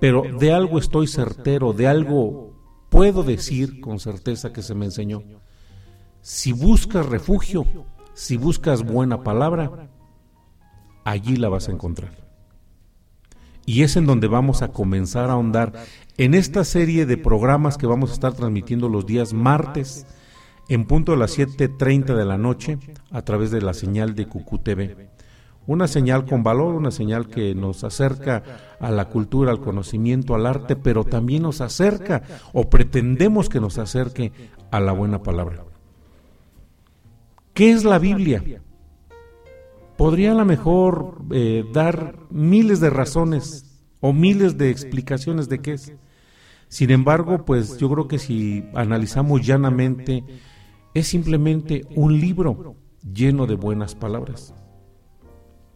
Pero 0.00 0.22
de 0.22 0.52
algo 0.52 0.78
estoy 0.78 1.06
certero, 1.06 1.72
de 1.72 1.86
algo 1.86 2.54
puedo 2.88 3.22
decir 3.22 3.80
con 3.80 4.00
certeza 4.00 4.52
que 4.52 4.62
se 4.62 4.74
me 4.74 4.86
enseñó. 4.86 5.22
Si 6.22 6.52
buscas 6.52 7.06
refugio, 7.06 7.66
si 8.14 8.36
buscas 8.36 8.82
buena 8.82 9.22
palabra, 9.22 9.90
allí 11.04 11.36
la 11.36 11.48
vas 11.48 11.68
a 11.68 11.72
encontrar. 11.72 12.21
Y 13.64 13.82
es 13.82 13.96
en 13.96 14.06
donde 14.06 14.26
vamos 14.26 14.62
a 14.62 14.68
comenzar 14.68 15.30
a 15.30 15.34
ahondar 15.34 15.72
en 16.16 16.34
esta 16.34 16.64
serie 16.64 17.06
de 17.06 17.16
programas 17.16 17.78
que 17.78 17.86
vamos 17.86 18.10
a 18.10 18.14
estar 18.14 18.32
transmitiendo 18.32 18.88
los 18.88 19.06
días 19.06 19.32
martes 19.32 20.06
en 20.68 20.84
punto 20.84 21.12
de 21.12 21.18
las 21.18 21.38
7.30 21.38 22.14
de 22.14 22.24
la 22.24 22.38
noche 22.38 22.78
a 23.10 23.22
través 23.22 23.50
de 23.50 23.62
la 23.62 23.74
señal 23.74 24.14
de 24.14 24.26
Cucú 24.26 24.58
TV. 24.58 25.10
una 25.66 25.86
señal 25.86 26.24
con 26.24 26.42
valor, 26.42 26.74
una 26.74 26.90
señal 26.90 27.28
que 27.28 27.54
nos 27.54 27.84
acerca 27.84 28.42
a 28.80 28.90
la 28.90 29.08
cultura, 29.08 29.52
al 29.52 29.60
conocimiento, 29.60 30.34
al 30.34 30.46
arte, 30.46 30.74
pero 30.74 31.04
también 31.04 31.42
nos 31.42 31.60
acerca 31.60 32.22
o 32.52 32.68
pretendemos 32.68 33.48
que 33.48 33.60
nos 33.60 33.78
acerque 33.78 34.32
a 34.72 34.80
la 34.80 34.90
buena 34.90 35.22
palabra. 35.22 35.64
¿Qué 37.54 37.70
es 37.70 37.84
la 37.84 37.98
Biblia? 37.98 38.42
Podría 39.96 40.32
a 40.32 40.34
lo 40.34 40.44
mejor 40.44 41.18
eh, 41.30 41.64
dar 41.72 42.18
miles 42.30 42.80
de 42.80 42.90
razones 42.90 43.84
o 44.00 44.12
miles 44.12 44.58
de 44.58 44.70
explicaciones 44.70 45.48
de 45.48 45.60
qué 45.60 45.72
es. 45.74 45.92
Sin 46.68 46.90
embargo, 46.90 47.44
pues 47.44 47.76
yo 47.76 47.90
creo 47.90 48.08
que 48.08 48.18
si 48.18 48.64
analizamos 48.74 49.46
llanamente, 49.46 50.24
es 50.94 51.06
simplemente 51.06 51.86
un 51.94 52.18
libro 52.18 52.76
lleno 53.12 53.46
de 53.46 53.54
buenas 53.54 53.94
palabras. 53.94 54.54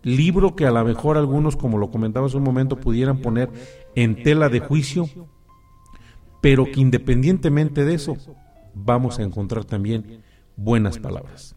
Libro 0.02 0.56
que 0.56 0.66
a 0.66 0.70
lo 0.70 0.85
mejor 0.85 1.16
algunos, 1.16 1.56
como 1.56 1.78
lo 1.78 1.90
comentaba 1.90 2.26
hace 2.26 2.37
un 2.37 2.44
momento, 2.44 2.78
pudieran 2.78 3.18
poner 3.18 3.50
en 3.94 4.23
tela 4.23 4.49
de 4.49 4.61
juicio, 4.61 5.08
pero 6.40 6.64
que 6.64 6.80
independientemente 6.80 7.85
de 7.85 7.94
eso, 7.94 8.16
vamos 8.75 9.18
a 9.18 9.23
encontrar 9.23 9.64
también 9.64 10.23
buenas 10.56 10.99
palabras. 10.99 11.56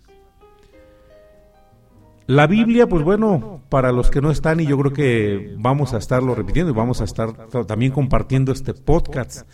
La 2.29 2.45
Biblia, 2.45 2.87
pues 2.87 3.03
bueno, 3.03 3.63
para 3.69 3.91
los 3.91 4.11
que 4.11 4.21
no 4.21 4.29
están, 4.29 4.59
y 4.59 4.67
yo 4.67 4.77
creo 4.77 4.93
que 4.93 5.55
vamos 5.57 5.95
a 5.95 5.97
estarlo 5.97 6.35
repitiendo 6.35 6.71
y 6.71 6.75
vamos 6.75 7.01
a 7.01 7.03
estar 7.03 7.47
también 7.65 7.91
compartiendo 7.91 8.51
este 8.51 8.75
podcast 8.75 9.49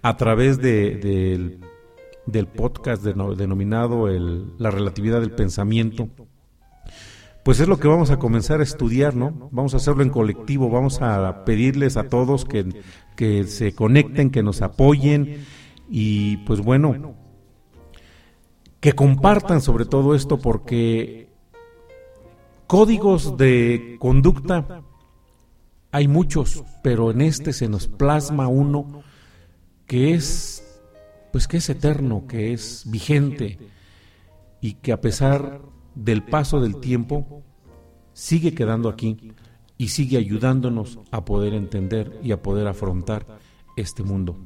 a 0.00 0.16
través 0.16 0.58
de, 0.58 1.58
del, 2.26 2.46
podcast 2.46 3.02
denominado 3.02 4.06
La 4.58 4.70
relatividad 4.70 5.20
del 5.20 5.32
pensamiento. 5.32 6.08
Pues 7.42 7.58
es 7.58 7.66
lo 7.66 7.80
que 7.80 7.88
vamos 7.88 8.12
a 8.12 8.20
comenzar 8.20 8.60
a 8.60 8.62
estudiar, 8.62 9.16
¿no? 9.16 9.48
Vamos 9.50 9.74
a 9.74 9.78
hacerlo 9.78 10.04
en 10.04 10.10
colectivo, 10.10 10.70
vamos 10.70 11.02
a 11.02 11.44
pedirles 11.44 11.96
a 11.96 12.04
todos 12.04 12.44
que, 12.44 12.64
que 13.16 13.42
se 13.42 13.74
conecten, 13.74 14.30
que 14.30 14.44
nos 14.44 14.62
apoyen 14.62 15.46
y 15.88 16.36
pues 16.46 16.60
bueno, 16.60 17.16
que 18.78 18.92
compartan 18.92 19.60
sobre 19.60 19.84
todo 19.84 20.14
esto 20.14 20.38
porque 20.38 21.29
Códigos 22.70 23.36
de 23.36 23.96
conducta 23.98 24.84
hay 25.90 26.06
muchos, 26.06 26.62
pero 26.84 27.10
en 27.10 27.20
este 27.20 27.52
se 27.52 27.68
nos 27.68 27.88
plasma 27.88 28.46
uno 28.46 29.02
que 29.88 30.14
es 30.14 30.80
pues 31.32 31.48
que 31.48 31.56
es 31.56 31.68
eterno, 31.68 32.28
que 32.28 32.52
es 32.52 32.84
vigente 32.86 33.58
y 34.60 34.74
que 34.74 34.92
a 34.92 35.00
pesar 35.00 35.62
del 35.96 36.22
paso 36.22 36.60
del 36.60 36.76
tiempo 36.76 37.42
sigue 38.12 38.54
quedando 38.54 38.88
aquí 38.88 39.32
y 39.76 39.88
sigue 39.88 40.18
ayudándonos 40.18 41.00
a 41.10 41.24
poder 41.24 41.54
entender 41.54 42.20
y 42.22 42.30
a 42.30 42.40
poder 42.40 42.68
afrontar 42.68 43.40
este 43.76 44.04
mundo. 44.04 44.36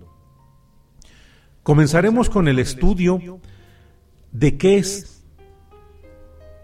Comenzaremos 1.63 2.31
con 2.31 2.49
el 2.49 2.59
estudio 2.59 3.21
de 4.33 4.57
qué 4.57 4.79
es 4.79 5.14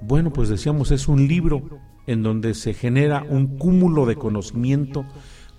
bueno, 0.00 0.32
pues 0.32 0.48
decíamos, 0.48 0.90
es 0.90 1.08
un 1.08 1.28
libro 1.28 1.80
en 2.06 2.22
donde 2.22 2.54
se 2.54 2.74
genera 2.74 3.24
un 3.28 3.58
cúmulo 3.58 4.06
de 4.06 4.16
conocimiento, 4.16 5.04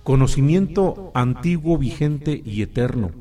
conocimiento 0.04 1.12
antiguo, 1.13 1.77
vigente 1.77 2.41
y 2.43 2.62
eterno. 2.62 3.12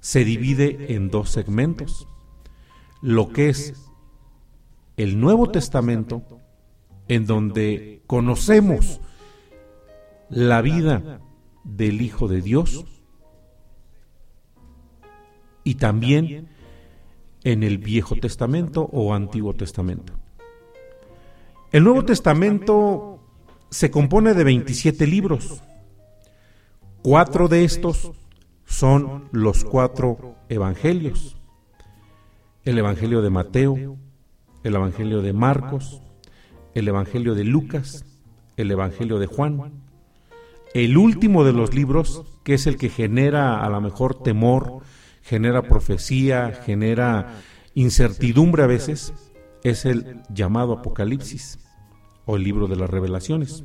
Se 0.00 0.24
divide 0.24 0.94
en 0.94 1.10
dos 1.10 1.30
segmentos. 1.30 2.06
Lo 3.02 3.28
que 3.28 3.48
es 3.48 3.74
el 4.96 5.18
Nuevo 5.18 5.50
Testamento, 5.50 6.22
en 7.08 7.26
donde 7.26 8.02
conocemos 8.06 9.00
la 10.28 10.62
vida 10.62 11.20
del 11.64 12.02
Hijo 12.02 12.28
de 12.28 12.42
Dios, 12.42 12.84
y 15.64 15.74
también 15.76 16.48
en 17.44 17.62
el 17.62 17.78
Viejo 17.78 18.16
Testamento 18.16 18.88
o 18.92 19.14
Antiguo 19.14 19.54
Testamento. 19.54 20.12
El 21.72 21.84
Nuevo 21.84 22.04
Testamento 22.04 23.20
se 23.70 23.90
compone 23.90 24.34
de 24.34 24.44
27 24.44 25.06
libros. 25.06 25.62
Cuatro 27.02 27.48
de 27.48 27.64
estos 27.64 28.12
son 28.66 29.28
los 29.32 29.64
cuatro 29.64 30.34
evangelios. 30.48 31.36
El 32.64 32.78
Evangelio 32.78 33.22
de 33.22 33.30
Mateo, 33.30 33.96
el 34.64 34.74
Evangelio 34.74 35.22
de 35.22 35.32
Marcos, 35.32 36.02
el 36.74 36.88
Evangelio 36.88 37.34
de 37.34 37.44
Lucas, 37.44 38.04
el 38.56 38.70
Evangelio 38.70 39.18
de 39.18 39.26
Juan. 39.26 39.72
El 40.74 40.96
último 40.98 41.42
de 41.44 41.52
los 41.52 41.74
libros, 41.74 42.24
que 42.44 42.54
es 42.54 42.66
el 42.66 42.76
que 42.76 42.90
genera 42.90 43.64
a 43.64 43.68
lo 43.70 43.80
mejor 43.80 44.22
temor, 44.22 44.82
genera 45.22 45.62
profecía, 45.62 46.60
genera 46.64 47.40
incertidumbre 47.74 48.62
a 48.62 48.66
veces, 48.66 49.12
es 49.62 49.84
el 49.84 50.22
llamado 50.32 50.72
Apocalipsis 50.72 51.58
o 52.24 52.36
el 52.36 52.44
libro 52.44 52.66
de 52.66 52.76
las 52.76 52.90
revelaciones. 52.90 53.64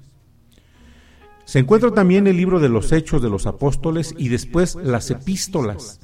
Se 1.46 1.60
encuentra 1.60 1.92
también 1.92 2.26
el 2.28 2.38
libro 2.38 2.60
de 2.60 2.70
los 2.70 2.92
hechos 2.92 3.22
de 3.22 3.30
los 3.30 3.46
apóstoles 3.46 4.14
y 4.18 4.30
después 4.30 4.76
las 4.76 5.12
epístolas. 5.12 6.00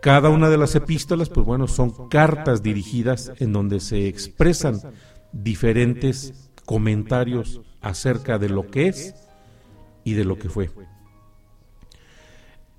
Cada 0.00 0.30
una 0.30 0.48
de 0.48 0.56
las 0.56 0.74
epístolas, 0.76 1.28
pues 1.28 1.44
bueno, 1.44 1.66
son 1.66 2.08
cartas 2.08 2.62
dirigidas 2.62 3.32
en 3.38 3.52
donde 3.52 3.80
se 3.80 4.06
expresan 4.06 4.80
diferentes 5.32 6.50
comentarios 6.64 7.60
acerca 7.80 8.38
de 8.38 8.48
lo 8.48 8.68
que 8.68 8.88
es 8.88 9.14
y 10.04 10.14
de 10.14 10.24
lo 10.24 10.38
que 10.38 10.48
fue. 10.48 10.70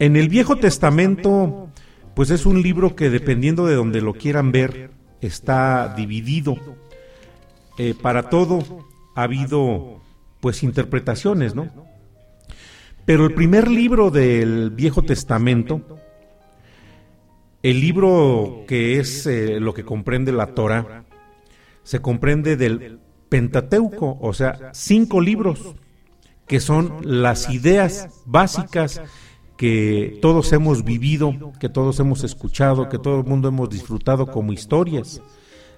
En 0.01 0.15
el 0.15 0.29
Viejo 0.29 0.55
Testamento, 0.55 1.69
pues 2.15 2.31
es 2.31 2.47
un 2.47 2.63
libro 2.63 2.95
que 2.95 3.11
dependiendo 3.11 3.67
de 3.67 3.75
donde 3.75 4.01
lo 4.01 4.13
quieran 4.13 4.51
ver, 4.51 4.89
está 5.21 5.93
dividido. 5.95 6.57
Eh, 7.77 7.93
para 8.01 8.27
todo 8.27 8.87
ha 9.15 9.21
habido 9.21 10.01
pues 10.39 10.63
interpretaciones, 10.63 11.53
¿no? 11.53 11.69
Pero 13.05 13.27
el 13.27 13.35
primer 13.35 13.69
libro 13.69 14.09
del 14.09 14.71
Viejo 14.71 15.03
Testamento, 15.03 15.99
el 17.61 17.79
libro 17.79 18.63
que 18.67 18.99
es 18.99 19.27
eh, 19.27 19.59
lo 19.59 19.75
que 19.75 19.85
comprende 19.85 20.31
la 20.31 20.55
Torah, 20.55 21.03
se 21.83 21.99
comprende 21.99 22.57
del 22.57 22.97
Pentateuco, 23.29 24.17
o 24.19 24.33
sea, 24.33 24.71
cinco 24.73 25.21
libros 25.21 25.75
que 26.47 26.59
son 26.59 26.97
las 27.03 27.51
ideas 27.51 28.23
básicas 28.25 28.99
que 29.61 30.17
todos 30.23 30.53
hemos 30.53 30.83
vivido, 30.83 31.53
que 31.59 31.69
todos 31.69 31.99
hemos 31.99 32.23
escuchado, 32.23 32.89
que 32.89 32.97
todo 32.97 33.19
el 33.19 33.25
mundo 33.25 33.47
hemos 33.47 33.69
disfrutado 33.69 34.25
como 34.25 34.53
historias, 34.53 35.21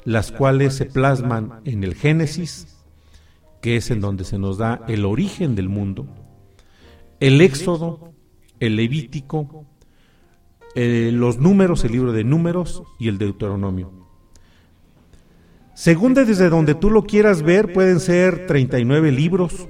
las 0.06 0.32
cuales 0.32 0.76
se 0.76 0.86
plasman 0.86 1.60
en 1.65 1.84
el 1.84 1.93
Génesis, 1.93 2.78
que 3.62 3.76
es 3.76 3.91
en 3.91 4.00
donde 4.00 4.24
se 4.24 4.38
nos 4.39 4.58
da 4.58 4.80
el 4.88 5.04
origen 5.04 5.56
del 5.56 5.67
mundo, 5.67 6.08
el 7.19 7.41
Éxodo, 7.41 8.13
el 8.62 8.78
Levítico, 8.78 9.65
eh, 10.76 11.12
los 11.13 11.38
números, 11.39 11.84
el 11.84 11.91
libro 11.91 12.13
de 12.13 12.24
números 12.24 12.84
y 13.00 13.10
el 13.10 13.17
Deuteronomio. 13.17 13.91
Según 15.74 16.13
desde 16.13 16.48
donde 16.48 16.74
tú 16.74 16.89
lo 16.89 17.04
quieras 17.04 17.41
ver, 17.41 17.74
pueden 17.74 18.00
ser 18.00 18.48
39 18.48 19.12
libros, 19.12 19.67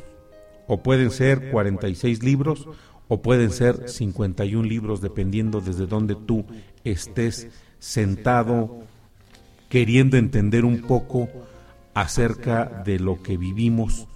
o 0.67 0.83
pueden 0.83 1.09
ser 1.09 1.49
46 1.49 2.21
libros, 2.21 2.67
o 3.07 3.21
pueden 3.21 3.51
ser 3.51 3.89
51 3.89 4.67
libros 4.67 5.01
dependiendo 5.01 5.61
desde 5.61 5.85
donde 5.87 6.15
tú 6.15 6.45
estés 6.83 7.49
sentado 7.79 8.83
queriendo 9.69 10.17
entender 10.17 10.65
un 10.65 10.81
poco 10.81 11.27
acerca 11.93 12.83
de 12.85 12.99
lo 12.99 13.21
que 13.21 13.37
vivimos 13.37 14.07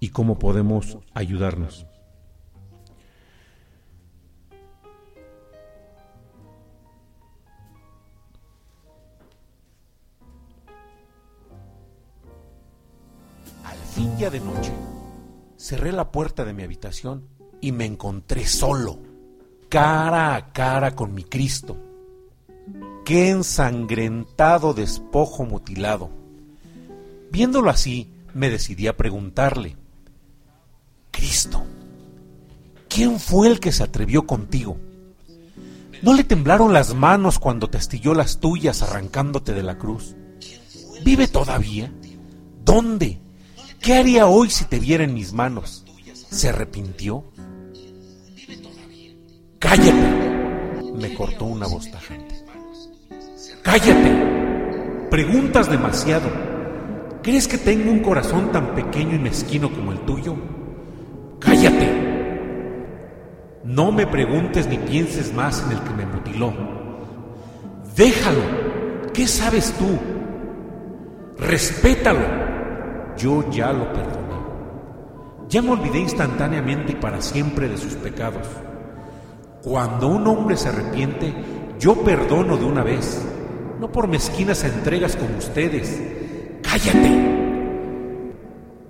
y 0.00 0.08
cómo 0.08 0.38
podemos 0.38 0.98
ayudarnos. 1.14 1.86
Al 13.64 13.78
fin 13.94 14.16
ya 14.18 14.30
de 14.30 14.40
noche, 14.40 14.72
cerré 15.56 15.92
la 15.92 16.10
puerta 16.10 16.44
de 16.44 16.52
mi 16.52 16.62
habitación 16.62 17.28
y 17.62 17.72
me 17.72 17.86
encontré 17.86 18.44
solo, 18.46 18.98
cara 19.70 20.34
a 20.34 20.52
cara 20.52 20.94
con 20.94 21.14
mi 21.14 21.22
Cristo. 21.22 21.78
Qué 23.06 23.30
ensangrentado 23.30 24.74
despojo 24.74 25.44
mutilado. 25.44 26.10
Viéndolo 27.30 27.70
así, 27.70 28.12
me 28.34 28.50
decidí 28.50 28.88
a 28.88 28.96
preguntarle, 28.96 29.76
Cristo, 31.12 31.64
¿quién 32.88 33.20
fue 33.20 33.46
el 33.46 33.60
que 33.60 33.70
se 33.70 33.84
atrevió 33.84 34.26
contigo? 34.26 34.76
¿No 36.02 36.14
le 36.14 36.24
temblaron 36.24 36.72
las 36.72 36.94
manos 36.94 37.38
cuando 37.38 37.70
te 37.70 37.78
astilló 37.78 38.12
las 38.12 38.40
tuyas 38.40 38.82
arrancándote 38.82 39.52
de 39.52 39.62
la 39.62 39.78
cruz? 39.78 40.16
¿Vive 41.04 41.28
todavía? 41.28 41.92
¿Dónde? 42.64 43.20
¿Qué 43.80 43.94
haría 43.94 44.26
hoy 44.26 44.50
si 44.50 44.64
te 44.64 44.80
viera 44.80 45.04
en 45.04 45.14
mis 45.14 45.32
manos? 45.32 45.84
¿Se 46.28 46.48
arrepintió? 46.48 47.24
Cállate, 49.62 49.92
me 50.98 51.14
cortó 51.14 51.44
una 51.44 51.68
voz 51.68 51.88
tajante. 51.88 52.34
Cállate, 53.62 55.06
preguntas 55.08 55.70
demasiado. 55.70 56.28
¿Crees 57.22 57.46
que 57.46 57.58
tengo 57.58 57.92
un 57.92 58.00
corazón 58.00 58.50
tan 58.50 58.74
pequeño 58.74 59.14
y 59.14 59.20
mezquino 59.20 59.70
como 59.70 59.92
el 59.92 60.00
tuyo? 60.00 60.34
Cállate. 61.38 61.88
No 63.62 63.92
me 63.92 64.04
preguntes 64.04 64.66
ni 64.66 64.78
pienses 64.78 65.32
más 65.32 65.62
en 65.64 65.76
el 65.76 65.80
que 65.84 65.90
me 65.90 66.06
mutiló. 66.06 66.52
Déjalo. 67.96 69.12
¿Qué 69.14 69.28
sabes 69.28 69.72
tú? 69.78 69.96
Respétalo. 71.38 72.26
Yo 73.16 73.48
ya 73.52 73.72
lo 73.72 73.92
perdoné. 73.92 74.22
Ya 75.48 75.62
me 75.62 75.70
olvidé 75.70 76.00
instantáneamente 76.00 76.92
y 76.92 76.96
para 76.96 77.20
siempre 77.20 77.68
de 77.68 77.78
sus 77.78 77.94
pecados. 77.94 78.48
Cuando 79.62 80.08
un 80.08 80.26
hombre 80.26 80.56
se 80.56 80.70
arrepiente, 80.70 81.32
yo 81.78 81.94
perdono 82.02 82.56
de 82.56 82.64
una 82.64 82.82
vez, 82.82 83.24
no 83.78 83.92
por 83.92 84.08
mezquinas 84.08 84.64
entregas 84.64 85.14
como 85.14 85.38
ustedes. 85.38 86.02
Cállate. 86.62 87.32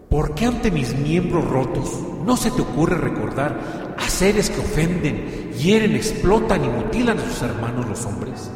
¿Por 0.09 0.35
qué 0.35 0.47
ante 0.47 0.71
mis 0.71 0.97
miembros 0.97 1.47
rotos 1.47 1.99
no 2.25 2.39
se 2.39 2.51
te 2.51 2.63
ocurre 2.63 2.97
recordar 2.97 3.95
a 3.99 4.09
seres 4.09 4.49
que 4.49 4.61
ofenden, 4.61 5.53
hieren, 5.59 5.95
explotan 5.95 6.65
y 6.65 6.69
mutilan 6.69 7.19
a 7.19 7.23
sus 7.23 7.43
hermanos 7.43 7.87
los 7.87 8.07
hombres? 8.07 8.51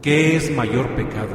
¿Qué 0.00 0.36
es 0.36 0.54
mayor 0.54 0.94
pecado? 0.94 1.34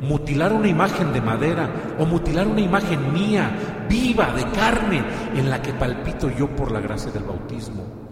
¿Mutilar 0.00 0.54
una 0.54 0.68
imagen 0.68 1.12
de 1.12 1.20
madera 1.20 1.96
o 1.98 2.06
mutilar 2.06 2.46
una 2.46 2.62
imagen 2.62 3.12
mía, 3.12 3.86
viva, 3.90 4.32
de 4.32 4.44
carne, 4.52 5.04
en 5.36 5.50
la 5.50 5.60
que 5.60 5.74
palpito 5.74 6.30
yo 6.30 6.48
por 6.48 6.72
la 6.72 6.80
gracia 6.80 7.12
del 7.12 7.24
bautismo? 7.24 8.03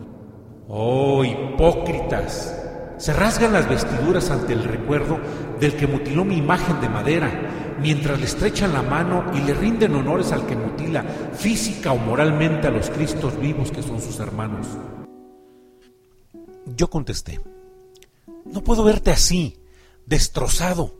Oh, 0.75 1.23
hipócritas, 1.23 2.59
se 2.97 3.13
rasgan 3.13 3.53
las 3.53 3.69
vestiduras 3.69 4.31
ante 4.31 4.55
el 4.55 4.65
recuerdo 4.65 5.21
del 5.61 5.77
que 5.77 5.87
mutiló 5.87 6.25
mi 6.25 6.39
imagen 6.39 6.81
de 6.81 6.89
madera, 6.89 7.77
mientras 7.79 8.19
le 8.19 8.25
estrechan 8.25 8.73
la 8.73 8.81
mano 8.81 9.23
y 9.35 9.43
le 9.43 9.53
rinden 9.53 9.95
honores 9.95 10.33
al 10.33 10.47
que 10.47 10.57
mutila 10.57 11.05
física 11.35 11.93
o 11.93 11.99
moralmente 11.99 12.69
a 12.69 12.71
los 12.71 12.89
Cristos 12.89 13.39
vivos 13.39 13.71
que 13.71 13.83
son 13.83 14.01
sus 14.01 14.19
hermanos. 14.19 14.67
Yo 16.65 16.89
contesté, 16.89 17.39
no 18.47 18.65
puedo 18.65 18.83
verte 18.83 19.11
así, 19.11 19.59
destrozado. 20.07 20.97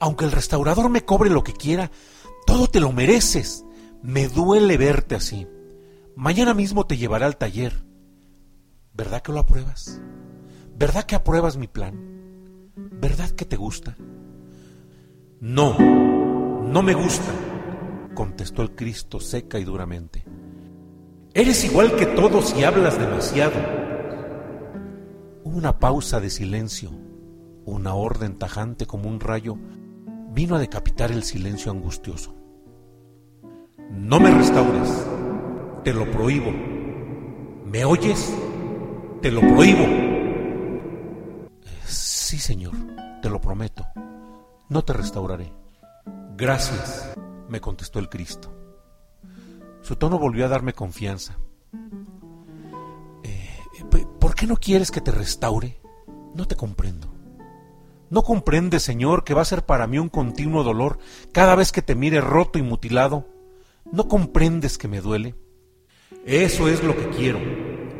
Aunque 0.00 0.24
el 0.24 0.32
restaurador 0.32 0.90
me 0.90 1.04
cobre 1.04 1.30
lo 1.30 1.44
que 1.44 1.52
quiera, 1.52 1.92
todo 2.44 2.66
te 2.66 2.80
lo 2.80 2.90
mereces. 2.90 3.64
Me 4.02 4.26
duele 4.26 4.76
verte 4.78 5.14
así. 5.14 5.46
Mañana 6.16 6.54
mismo 6.54 6.88
te 6.88 6.96
llevaré 6.96 7.24
al 7.24 7.36
taller. 7.36 7.91
¿Verdad 8.94 9.22
que 9.22 9.32
lo 9.32 9.38
apruebas? 9.38 10.00
¿Verdad 10.76 11.04
que 11.04 11.14
apruebas 11.14 11.56
mi 11.56 11.66
plan? 11.66 11.94
¿Verdad 12.74 13.30
que 13.30 13.44
te 13.44 13.56
gusta? 13.56 13.96
No, 15.40 15.78
no 15.78 16.82
me 16.82 16.92
gusta, 16.94 17.32
contestó 18.14 18.62
el 18.62 18.74
Cristo 18.74 19.18
seca 19.18 19.58
y 19.58 19.64
duramente. 19.64 20.24
Eres 21.34 21.64
igual 21.64 21.96
que 21.96 22.06
todos 22.06 22.54
y 22.56 22.64
hablas 22.64 22.98
demasiado. 22.98 23.54
Hubo 25.44 25.56
una 25.56 25.78
pausa 25.78 26.20
de 26.20 26.28
silencio, 26.28 26.90
una 27.64 27.94
orden 27.94 28.38
tajante 28.38 28.86
como 28.86 29.08
un 29.08 29.20
rayo 29.20 29.56
vino 30.32 30.56
a 30.56 30.58
decapitar 30.58 31.10
el 31.10 31.22
silencio 31.22 31.72
angustioso. 31.72 32.34
No 33.90 34.20
me 34.20 34.30
restaures, 34.30 35.06
te 35.82 35.94
lo 35.94 36.10
prohíbo. 36.10 36.52
¿Me 37.64 37.84
oyes? 37.84 38.32
Te 39.22 39.30
lo 39.30 39.40
prohíbo. 39.40 39.86
Sí, 41.86 42.38
Señor, 42.38 42.74
te 43.22 43.30
lo 43.30 43.40
prometo. 43.40 43.86
No 44.68 44.82
te 44.82 44.92
restauraré. 44.92 45.52
Gracias, 46.36 47.14
me 47.48 47.60
contestó 47.60 48.00
el 48.00 48.08
Cristo. 48.08 48.52
Su 49.82 49.94
tono 49.94 50.18
volvió 50.18 50.44
a 50.44 50.48
darme 50.48 50.72
confianza. 50.72 51.38
Eh, 53.22 53.60
¿Por 54.18 54.34
qué 54.34 54.48
no 54.48 54.56
quieres 54.56 54.90
que 54.90 55.00
te 55.00 55.12
restaure? 55.12 55.80
No 56.34 56.48
te 56.48 56.56
comprendo. 56.56 57.14
¿No 58.10 58.22
comprendes, 58.24 58.82
Señor, 58.82 59.22
que 59.22 59.34
va 59.34 59.42
a 59.42 59.44
ser 59.44 59.64
para 59.64 59.86
mí 59.86 60.00
un 60.00 60.08
continuo 60.08 60.64
dolor 60.64 60.98
cada 61.30 61.54
vez 61.54 61.70
que 61.70 61.80
te 61.80 61.94
mire 61.94 62.20
roto 62.20 62.58
y 62.58 62.62
mutilado? 62.62 63.28
¿No 63.92 64.08
comprendes 64.08 64.78
que 64.78 64.88
me 64.88 65.00
duele? 65.00 65.36
Eso 66.26 66.66
es 66.66 66.82
lo 66.82 66.96
que 66.96 67.08
quiero, 67.10 67.38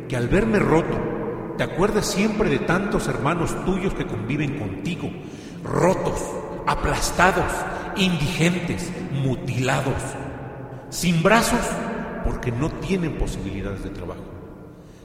que 0.09 0.17
al 0.17 0.27
verme 0.27 0.59
roto, 0.59 1.12
te 1.57 1.63
acuerdes 1.63 2.05
siempre 2.05 2.49
de 2.49 2.59
tantos 2.59 3.07
hermanos 3.07 3.55
tuyos 3.65 3.93
que 3.93 4.07
conviven 4.07 4.57
contigo, 4.57 5.09
rotos, 5.63 6.19
aplastados, 6.65 7.51
indigentes, 7.95 8.91
mutilados, 9.11 10.01
sin 10.89 11.21
brazos 11.21 11.61
porque 12.23 12.51
no 12.51 12.69
tienen 12.71 13.17
posibilidades 13.17 13.83
de 13.83 13.89
trabajo, 13.89 14.23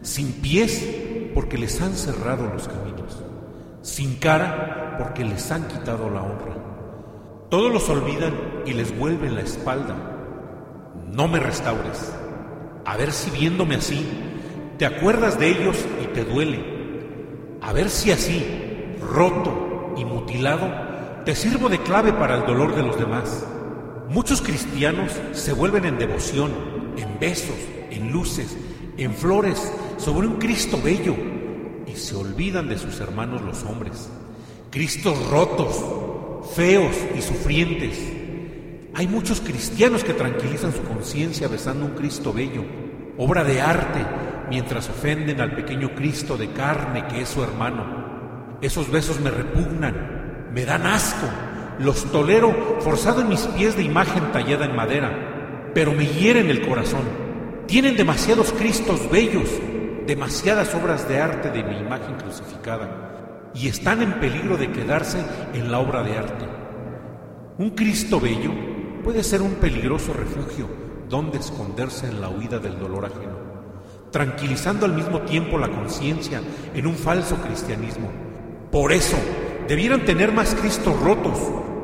sin 0.03 0.33
pies 0.33 0.87
porque 1.35 1.59
les 1.59 1.81
han 1.83 1.95
cerrado 1.95 2.47
los 2.53 2.67
caminos, 2.69 3.23
sin 3.83 4.17
cara 4.17 4.97
porque 4.99 5.25
les 5.25 5.51
han 5.51 5.69
quitado 5.69 6.09
la 6.11 6.23
honra. 6.23 6.57
Todos 7.51 7.73
los 7.73 7.89
olvidan 7.89 8.35
y 8.67 8.73
les 8.73 8.97
vuelven 8.99 9.35
la 9.35 9.41
espalda. 9.41 9.97
No 11.11 11.29
me 11.29 11.41
restaures. 11.41 12.13
A 12.85 12.97
ver 12.97 13.13
si 13.13 13.31
viéndome 13.31 13.77
así 13.77 14.07
te 14.79 14.87
acuerdas 14.87 15.39
de 15.39 15.51
ellos 15.51 15.77
y 16.03 16.07
te 16.15 16.25
duele. 16.25 16.65
A 17.61 17.73
ver 17.73 17.91
si 17.91 18.13
así, 18.13 18.45
roto 19.01 19.95
y 19.97 20.05
mutilado, 20.05 20.71
te 21.25 21.35
sirvo 21.35 21.69
de 21.69 21.83
clave 21.83 22.13
para 22.13 22.37
el 22.37 22.47
dolor 22.47 22.75
de 22.77 22.85
los 22.85 22.99
demás. 22.99 23.45
Muchos 24.09 24.41
cristianos 24.41 25.13
se 25.33 25.53
vuelven 25.53 25.85
en 25.85 25.99
devoción, 25.99 26.53
en 26.97 27.19
besos, 27.19 27.57
en 27.91 28.13
luces, 28.13 28.57
en 28.97 29.13
flores, 29.13 29.73
sobre 29.99 30.29
un 30.29 30.37
Cristo 30.37 30.79
bello 30.83 31.15
y 31.87 31.97
se 31.97 32.15
olvidan 32.15 32.69
de 32.69 32.79
sus 32.79 33.01
hermanos 33.01 33.43
los 33.43 33.65
hombres. 33.65 34.09
Cristos 34.71 35.29
rotos, 35.29 35.85
feos 36.55 36.95
y 37.17 37.21
sufrientes. 37.21 37.99
Hay 38.95 39.09
muchos 39.09 39.41
cristianos 39.41 40.05
que 40.05 40.15
tranquilizan 40.15 40.73
su 40.73 40.83
conciencia 40.83 41.49
besando 41.49 41.85
un 41.85 41.93
Cristo 41.93 42.33
bello, 42.33 42.63
obra 43.19 43.43
de 43.43 43.61
arte 43.61 44.28
mientras 44.49 44.89
ofenden 44.89 45.41
al 45.41 45.55
pequeño 45.55 45.95
Cristo 45.95 46.37
de 46.37 46.51
carne 46.53 47.07
que 47.09 47.23
es 47.23 47.29
su 47.29 47.43
hermano. 47.43 48.59
Esos 48.61 48.91
besos 48.91 49.21
me 49.21 49.31
repugnan, 49.31 50.49
me 50.53 50.65
dan 50.65 50.87
asco, 50.87 51.27
los 51.79 52.11
tolero 52.11 52.79
forzado 52.81 53.21
en 53.21 53.29
mis 53.29 53.47
pies 53.49 53.77
de 53.77 53.83
imagen 53.83 54.33
tallada 54.33 54.65
en 54.65 54.75
madera, 54.75 55.71
pero 55.75 55.93
me 55.93 56.07
hieren 56.07 56.51
el 56.51 56.67
corazón. 56.67 57.03
Tienen 57.67 57.97
demasiados 57.97 58.53
Cristos 58.53 59.11
bellos, 59.11 59.49
demasiadas 60.07 60.75
obras 60.75 61.09
de 61.09 61.21
arte 61.21 61.51
de 61.51 61.63
mi 61.63 61.79
imagen 61.79 62.17
crucificada, 62.17 63.51
y 63.55 63.69
están 63.69 64.03
en 64.03 64.15
peligro 64.21 64.57
de 64.57 64.73
quedarse 64.73 65.19
en 65.53 65.71
la 65.71 65.79
obra 65.79 66.03
de 66.03 66.17
arte. 66.17 66.47
Un 67.59 67.71
Cristo 67.71 68.19
bello 68.19 68.53
puede 69.05 69.23
ser 69.23 69.43
un 69.43 69.55
peligroso 69.55 70.13
refugio 70.13 70.69
donde 71.09 71.39
esconderse 71.39 72.07
en 72.07 72.21
la 72.21 72.29
huida 72.29 72.59
del 72.59 72.79
dolor 72.79 73.07
ajeno 73.07 73.48
tranquilizando 74.11 74.87
al 74.87 74.95
mismo 74.95 75.21
tiempo 75.23 75.59
la 75.59 75.69
conciencia 75.69 76.41
en 76.75 76.87
un 76.87 76.95
falso 76.95 77.37
cristianismo. 77.37 78.11
Por 78.71 78.93
eso, 78.93 79.17
debieran 79.67 80.05
tener 80.05 80.33
más 80.33 80.55
Cristos 80.55 80.99
rotos, 81.01 81.39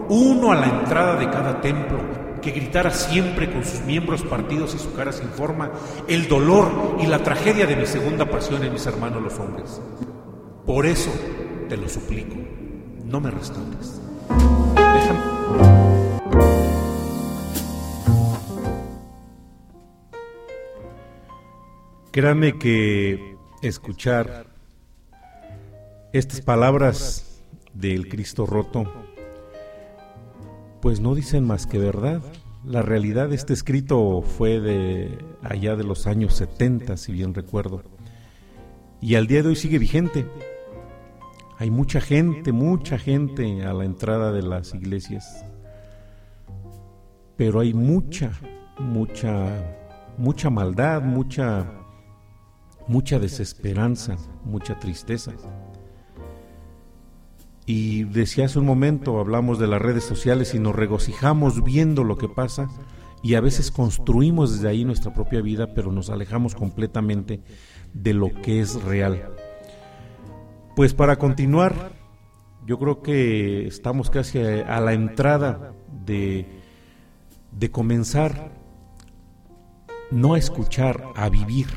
uno 0.08 0.52
a 0.52 0.56
la 0.56 0.66
entrada 0.66 1.16
de 1.16 1.30
cada 1.30 1.60
templo, 1.60 1.98
que 2.40 2.50
gritara 2.50 2.90
siempre 2.90 3.50
con 3.50 3.64
sus 3.64 3.80
miembros 3.80 4.22
partidos 4.22 4.74
y 4.74 4.78
su 4.78 4.92
cara 4.92 5.12
sin 5.12 5.28
forma 5.28 5.70
el 6.06 6.28
dolor 6.28 6.98
y 7.00 7.06
la 7.06 7.20
tragedia 7.20 7.66
de 7.66 7.74
mi 7.74 7.87
segunda 7.87 8.26
pasión 8.26 8.62
en 8.62 8.72
mis 8.72 8.84
hermanos 8.84 9.22
los 9.22 9.38
hombres. 9.38 9.80
Por 10.66 10.84
eso 10.84 11.10
te 11.68 11.76
lo 11.78 11.88
suplico, 11.88 12.37
no 13.06 13.20
me 13.20 13.30
restaures. 13.30 14.00
Créame 22.14 22.57
que 22.61 23.37
escuchar 23.61 24.46
estas 26.12 26.42
palabras 26.42 27.42
del 27.72 28.09
Cristo 28.09 28.46
roto, 28.46 28.85
pues 30.81 31.00
no 31.00 31.16
dicen 31.16 31.44
más 31.44 31.66
que 31.66 31.81
verdad. 31.81 32.22
La 32.64 32.83
realidad 32.83 33.31
de 33.31 33.35
este 33.35 33.53
escrito 33.53 34.22
fue 34.22 34.61
de 34.61 35.18
allá 35.42 35.74
de 35.74 35.83
los 35.83 36.07
años 36.07 36.35
70, 36.35 36.96
si 36.98 37.11
bien 37.11 37.35
recuerdo, 37.35 37.83
y 39.00 39.16
al 39.16 39.27
día 39.27 39.42
de 39.42 39.48
hoy 39.48 39.57
sigue 39.57 39.81
vigente. 39.81 40.24
Hay 41.59 41.72
mucha 41.72 42.00
gente, 42.00 42.53
mucha 42.53 42.96
gente 42.96 43.64
a 43.64 43.72
la 43.72 43.85
entrada 43.85 44.31
de 44.31 44.42
las 44.42 44.72
iglesias, 44.72 45.44
pero 47.37 47.59
hay 47.59 47.74
mucha, 47.74 48.31
mucha, 48.79 49.48
mucha 50.16 50.48
maldad, 50.48 51.03
mucha, 51.03 51.81
mucha 52.87 53.18
desesperanza, 53.18 54.16
mucha 54.44 54.79
tristeza. 54.79 55.33
Y 57.66 58.05
decía 58.05 58.44
hace 58.44 58.59
un 58.59 58.66
momento, 58.66 59.18
hablamos 59.18 59.59
de 59.59 59.66
las 59.66 59.81
redes 59.81 60.05
sociales 60.05 60.55
y 60.55 60.59
nos 60.59 60.75
regocijamos 60.75 61.64
viendo 61.64 62.05
lo 62.05 62.18
que 62.18 62.29
pasa 62.29 62.68
y 63.23 63.37
a 63.37 63.40
veces 63.40 63.70
construimos 63.70 64.53
desde 64.53 64.68
ahí 64.68 64.85
nuestra 64.85 65.14
propia 65.14 65.40
vida, 65.40 65.73
pero 65.75 65.90
nos 65.90 66.11
alejamos 66.11 66.55
completamente 66.55 67.40
de 67.94 68.12
lo 68.12 68.29
que 68.42 68.61
es 68.61 68.83
real. 68.83 69.31
Pues 70.77 70.92
para 70.92 71.16
continuar, 71.16 71.92
yo 72.66 72.79
creo 72.79 73.01
que 73.01 73.66
estamos 73.66 74.11
casi 74.11 74.40
a, 74.40 74.79
la 74.81 74.92
entrada 74.92 75.73
de, 76.05 76.47
de 77.53 77.70
comenzar 77.70 78.53
no 80.11 80.35
a 80.35 80.38
escuchar, 80.38 81.12
a 81.16 81.31
vivir 81.31 81.68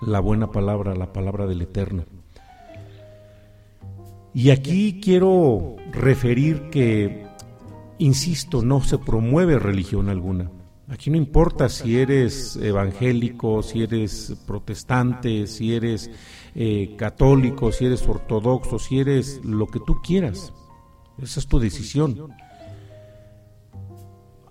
la 0.00 0.20
buena 0.20 0.50
palabra, 0.50 0.94
la 0.94 1.12
palabra 1.12 1.46
del 1.46 1.62
Eterno. 1.62 2.04
Y 4.34 4.50
aquí 4.50 5.00
quiero 5.00 5.76
referir 5.92 6.68
que, 6.70 7.26
insisto, 7.98 8.62
no 8.62 8.82
se 8.82 8.98
promueve 8.98 9.58
religión 9.58 10.08
alguna. 10.08 10.50
Aquí 10.88 11.08
no 11.08 11.16
importa 11.16 11.68
si 11.68 11.98
eres 11.98 12.56
evangélico, 12.56 13.62
si 13.62 13.84
eres 13.84 14.36
protestante, 14.46 15.46
si 15.46 15.74
eres 15.74 16.10
eh, 16.54 16.94
católico, 16.96 17.72
si 17.72 17.86
eres 17.86 18.06
ortodoxo, 18.06 18.78
si 18.78 18.98
eres 18.98 19.40
lo 19.44 19.66
que 19.66 19.80
tú 19.80 20.02
quieras. 20.02 20.52
Esa 21.18 21.40
es 21.40 21.46
tu 21.46 21.58
decisión. 21.58 22.34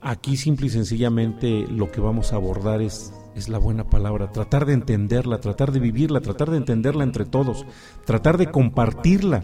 Aquí 0.02 0.38
simple 0.38 0.68
y 0.68 0.70
sencillamente 0.70 1.68
lo 1.68 1.92
que 1.92 2.02
vamos 2.02 2.34
a 2.34 2.38
abordar 2.38 2.82
es, 2.82 3.14
es 3.36 3.50
la 3.50 3.58
buena 3.58 3.86
palabra, 3.86 4.32
tratar 4.32 4.66
de 4.66 4.74
entenderla, 4.74 5.40
tratar 5.40 5.72
de 5.72 5.80
vivirla, 5.80 6.22
tratar 6.22 6.52
de 6.52 6.58
entenderla 6.58 7.04
entre 7.04 7.26
todos, 7.26 7.66
tratar 8.06 8.38
de 8.38 8.52
compartirla 8.52 9.44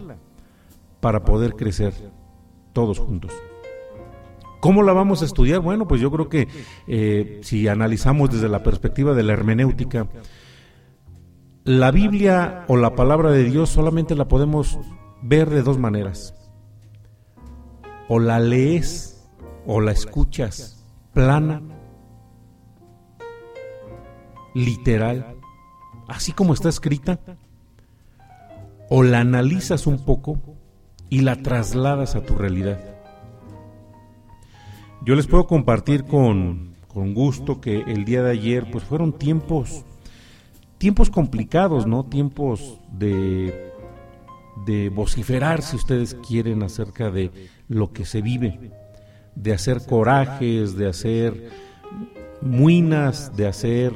para 1.00 1.24
poder 1.24 1.54
crecer 1.54 1.94
todos 2.72 2.98
juntos. 2.98 3.32
¿Cómo 4.60 4.82
la 4.82 4.92
vamos 4.92 5.22
a 5.22 5.24
estudiar? 5.24 5.60
Bueno, 5.60 5.88
pues 5.88 6.00
yo 6.00 6.10
creo 6.10 6.28
que 6.28 6.46
eh, 6.86 7.40
si 7.42 7.66
analizamos 7.66 8.30
desde 8.30 8.48
la 8.48 8.62
perspectiva 8.62 9.14
de 9.14 9.22
la 9.22 9.32
hermenéutica, 9.32 10.06
la 11.64 11.90
Biblia 11.90 12.64
o 12.68 12.76
la 12.76 12.94
palabra 12.94 13.30
de 13.30 13.44
Dios 13.44 13.70
solamente 13.70 14.14
la 14.14 14.28
podemos 14.28 14.78
ver 15.22 15.48
de 15.48 15.62
dos 15.62 15.78
maneras. 15.78 16.34
O 18.08 18.18
la 18.18 18.38
lees 18.38 19.28
o 19.66 19.80
la 19.80 19.92
escuchas 19.92 20.84
plana, 21.14 21.62
literal, 24.54 25.36
así 26.08 26.32
como 26.32 26.54
está 26.54 26.68
escrita, 26.68 27.18
o 28.88 29.02
la 29.02 29.20
analizas 29.20 29.86
un 29.86 30.04
poco 30.04 30.40
y 31.08 31.20
la 31.20 31.36
trasladas 31.36 32.16
a 32.16 32.22
tu 32.22 32.34
realidad. 32.34 32.80
Yo 35.04 35.14
les 35.14 35.26
puedo 35.26 35.46
compartir 35.46 36.04
con, 36.04 36.74
gusto 36.92 37.60
que 37.60 37.80
el 37.82 38.04
día 38.04 38.22
de 38.22 38.32
ayer 38.32 38.70
pues 38.70 38.84
fueron 38.84 39.12
tiempos 39.12 39.84
tiempos 40.76 41.10
complicados, 41.10 41.86
¿no? 41.86 42.04
Tiempos 42.04 42.78
de 42.90 43.70
de 44.64 44.88
vociferar 44.90 45.62
si 45.62 45.76
ustedes 45.76 46.14
quieren 46.14 46.62
acerca 46.62 47.10
de 47.10 47.30
lo 47.68 47.92
que 47.92 48.04
se 48.04 48.22
vive, 48.22 48.72
de 49.34 49.52
hacer 49.52 49.84
corajes, 49.86 50.76
de 50.76 50.88
hacer 50.88 51.50
muinas, 52.42 53.36
de 53.36 53.46
hacer 53.46 53.92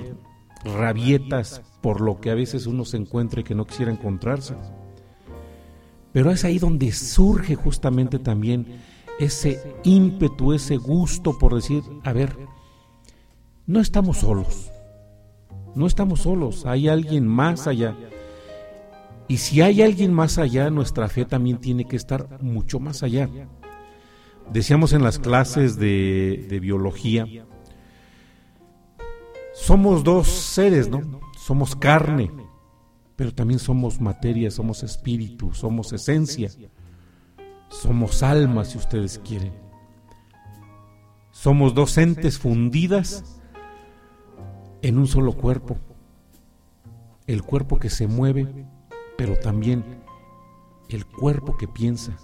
rabietas 0.64 1.62
por 1.80 2.00
lo 2.00 2.20
que 2.20 2.30
a 2.30 2.34
veces 2.34 2.66
uno 2.66 2.84
se 2.84 2.96
encuentra 2.96 3.40
y 3.40 3.44
que 3.44 3.54
no 3.54 3.66
quisiera 3.66 3.92
encontrarse. 3.92 4.54
Pero 6.12 6.30
es 6.30 6.44
ahí 6.44 6.58
donde 6.58 6.92
surge 6.92 7.56
justamente 7.56 8.18
también 8.18 8.78
ese 9.18 9.60
ímpetu, 9.84 10.52
ese 10.52 10.76
gusto 10.76 11.38
por 11.38 11.54
decir, 11.54 11.82
a 12.04 12.12
ver, 12.12 12.36
no 13.66 13.80
estamos 13.80 14.18
solos, 14.18 14.70
no 15.74 15.86
estamos 15.86 16.20
solos, 16.20 16.66
hay 16.66 16.88
alguien 16.88 17.26
más 17.26 17.66
allá. 17.66 17.96
Y 19.26 19.38
si 19.38 19.60
hay 19.60 19.82
alguien 19.82 20.12
más 20.12 20.38
allá, 20.38 20.70
nuestra 20.70 21.08
fe 21.08 21.24
también 21.24 21.58
tiene 21.58 21.86
que 21.86 21.96
estar 21.96 22.42
mucho 22.42 22.78
más 22.78 23.02
allá. 23.02 23.28
Decíamos 24.52 24.92
en 24.92 25.02
las 25.02 25.18
clases 25.18 25.76
de, 25.76 26.46
de 26.48 26.60
biología, 26.60 27.26
somos 29.54 30.04
dos 30.04 30.28
seres, 30.28 30.88
¿no? 30.88 31.20
Somos 31.38 31.74
carne, 31.74 32.30
pero 33.16 33.32
también 33.32 33.58
somos 33.58 34.00
materia, 34.00 34.50
somos 34.50 34.82
espíritu, 34.82 35.54
somos 35.54 35.92
esencia. 35.92 36.50
Somos 37.68 38.22
almas, 38.22 38.68
si 38.68 38.78
ustedes 38.78 39.18
quieren. 39.18 39.52
Somos 41.32 41.74
dos 41.74 41.98
entes 41.98 42.38
fundidas 42.38 43.40
en 44.82 44.98
un 44.98 45.06
solo 45.06 45.32
cuerpo. 45.32 45.76
El 47.26 47.42
cuerpo 47.42 47.78
que 47.78 47.90
se 47.90 48.06
mueve, 48.06 48.66
pero 49.16 49.36
también 49.36 49.84
el 50.88 51.04
cuerpo 51.06 51.56
que 51.56 51.66
piensa. 51.66 52.16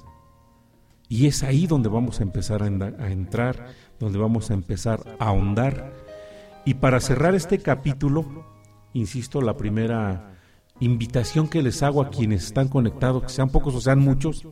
Y 1.09 1.27
es 1.27 1.43
ahí 1.43 1.66
donde 1.66 1.88
vamos 1.88 2.21
a 2.21 2.23
empezar 2.23 2.62
a, 2.62 2.66
entrar, 2.66 3.75
donde 3.99 4.19
vamos 4.19 4.51
a 4.51 4.55
empezar 4.55 5.01
a 5.19 5.27
ahondar. 5.27 5.93
Y 6.64 6.75
para 6.75 7.01
cerrar 7.01 7.35
este 7.35 7.59
capítulo, 7.59 8.44
insisto, 8.92 9.40
la 9.40 9.57
primera 9.57 10.35
invitación 10.81 11.49
que 11.49 11.62
les 11.62 11.83
hago 11.83 12.03
a 12.03 12.11
quienes 12.11 12.44
están 12.44 12.68
conectados, 12.68 13.23
que 13.23 13.29
sean 13.29 13.51
pocos 13.51 13.75
o 13.75 13.81
sean 13.81 14.01
muchos, 14.01 14.46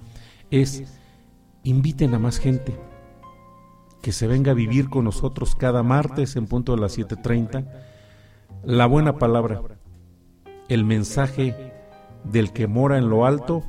es 0.50 0.84
inviten 1.64 2.14
a 2.14 2.18
más 2.18 2.38
gente 2.38 2.78
que 4.02 4.12
se 4.12 4.26
venga 4.26 4.52
a 4.52 4.54
vivir 4.54 4.88
con 4.88 5.04
nosotros 5.04 5.54
cada 5.54 5.82
martes 5.82 6.36
en 6.36 6.46
punto 6.46 6.74
de 6.74 6.80
las 6.80 6.98
7.30 6.98 7.66
la 8.64 8.86
buena 8.86 9.18
palabra, 9.18 9.62
el 10.68 10.84
mensaje 10.84 11.72
del 12.24 12.52
que 12.52 12.66
mora 12.66 12.98
en 12.98 13.08
lo 13.08 13.24
alto 13.24 13.62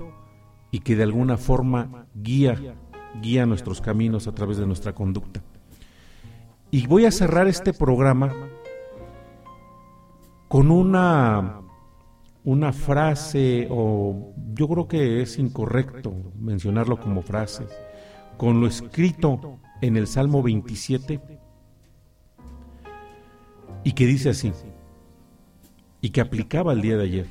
y 0.71 0.79
que 0.79 0.95
de 0.95 1.03
alguna 1.03 1.37
forma 1.37 2.07
guía, 2.15 2.75
guía 3.21 3.45
nuestros 3.45 3.81
caminos 3.81 4.27
a 4.27 4.33
través 4.33 4.57
de 4.57 4.65
nuestra 4.65 4.93
conducta. 4.93 5.41
Y 6.71 6.87
voy 6.87 7.05
a 7.05 7.11
cerrar 7.11 7.47
este 7.47 7.73
programa 7.73 8.33
con 10.47 10.71
una 10.71 11.59
una 12.43 12.73
frase, 12.73 13.67
o 13.69 14.33
yo 14.53 14.67
creo 14.67 14.87
que 14.87 15.21
es 15.21 15.37
incorrecto 15.37 16.13
mencionarlo 16.35 16.99
como 16.99 17.21
frase, 17.21 17.65
con 18.37 18.61
lo 18.61 18.67
escrito 18.67 19.59
en 19.81 19.97
el 19.97 20.07
Salmo 20.07 20.41
27, 20.41 21.19
y 23.83 23.91
que 23.91 24.05
dice 24.05 24.29
así, 24.29 24.51
y 26.01 26.09
que 26.09 26.21
aplicaba 26.21 26.73
el 26.73 26.81
día 26.81 26.97
de 26.97 27.03
ayer, 27.03 27.27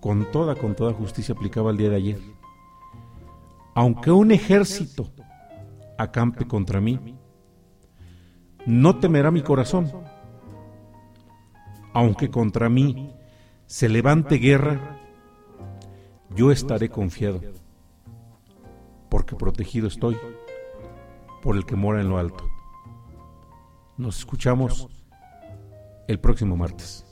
con 0.00 0.30
toda, 0.30 0.54
con 0.54 0.74
toda 0.74 0.92
justicia 0.92 1.34
aplicaba 1.34 1.70
el 1.70 1.76
día 1.76 1.90
de 1.90 1.96
ayer. 1.96 2.20
Aunque 3.74 4.10
un 4.10 4.30
ejército 4.30 5.10
acampe 5.98 6.46
contra 6.46 6.80
mí, 6.80 6.98
no 8.68 8.98
temerá 8.98 9.30
mi 9.30 9.40
corazón, 9.40 9.90
aunque 11.94 12.30
contra 12.30 12.68
mí 12.68 13.14
se 13.64 13.88
levante 13.88 14.36
guerra, 14.36 14.98
yo 16.36 16.52
estaré 16.52 16.90
confiado, 16.90 17.40
porque 19.08 19.36
protegido 19.36 19.88
estoy 19.88 20.18
por 21.42 21.56
el 21.56 21.64
que 21.64 21.76
mora 21.76 22.02
en 22.02 22.10
lo 22.10 22.18
alto. 22.18 22.44
Nos 23.96 24.18
escuchamos 24.18 24.86
el 26.06 26.20
próximo 26.20 26.54
martes. 26.54 27.06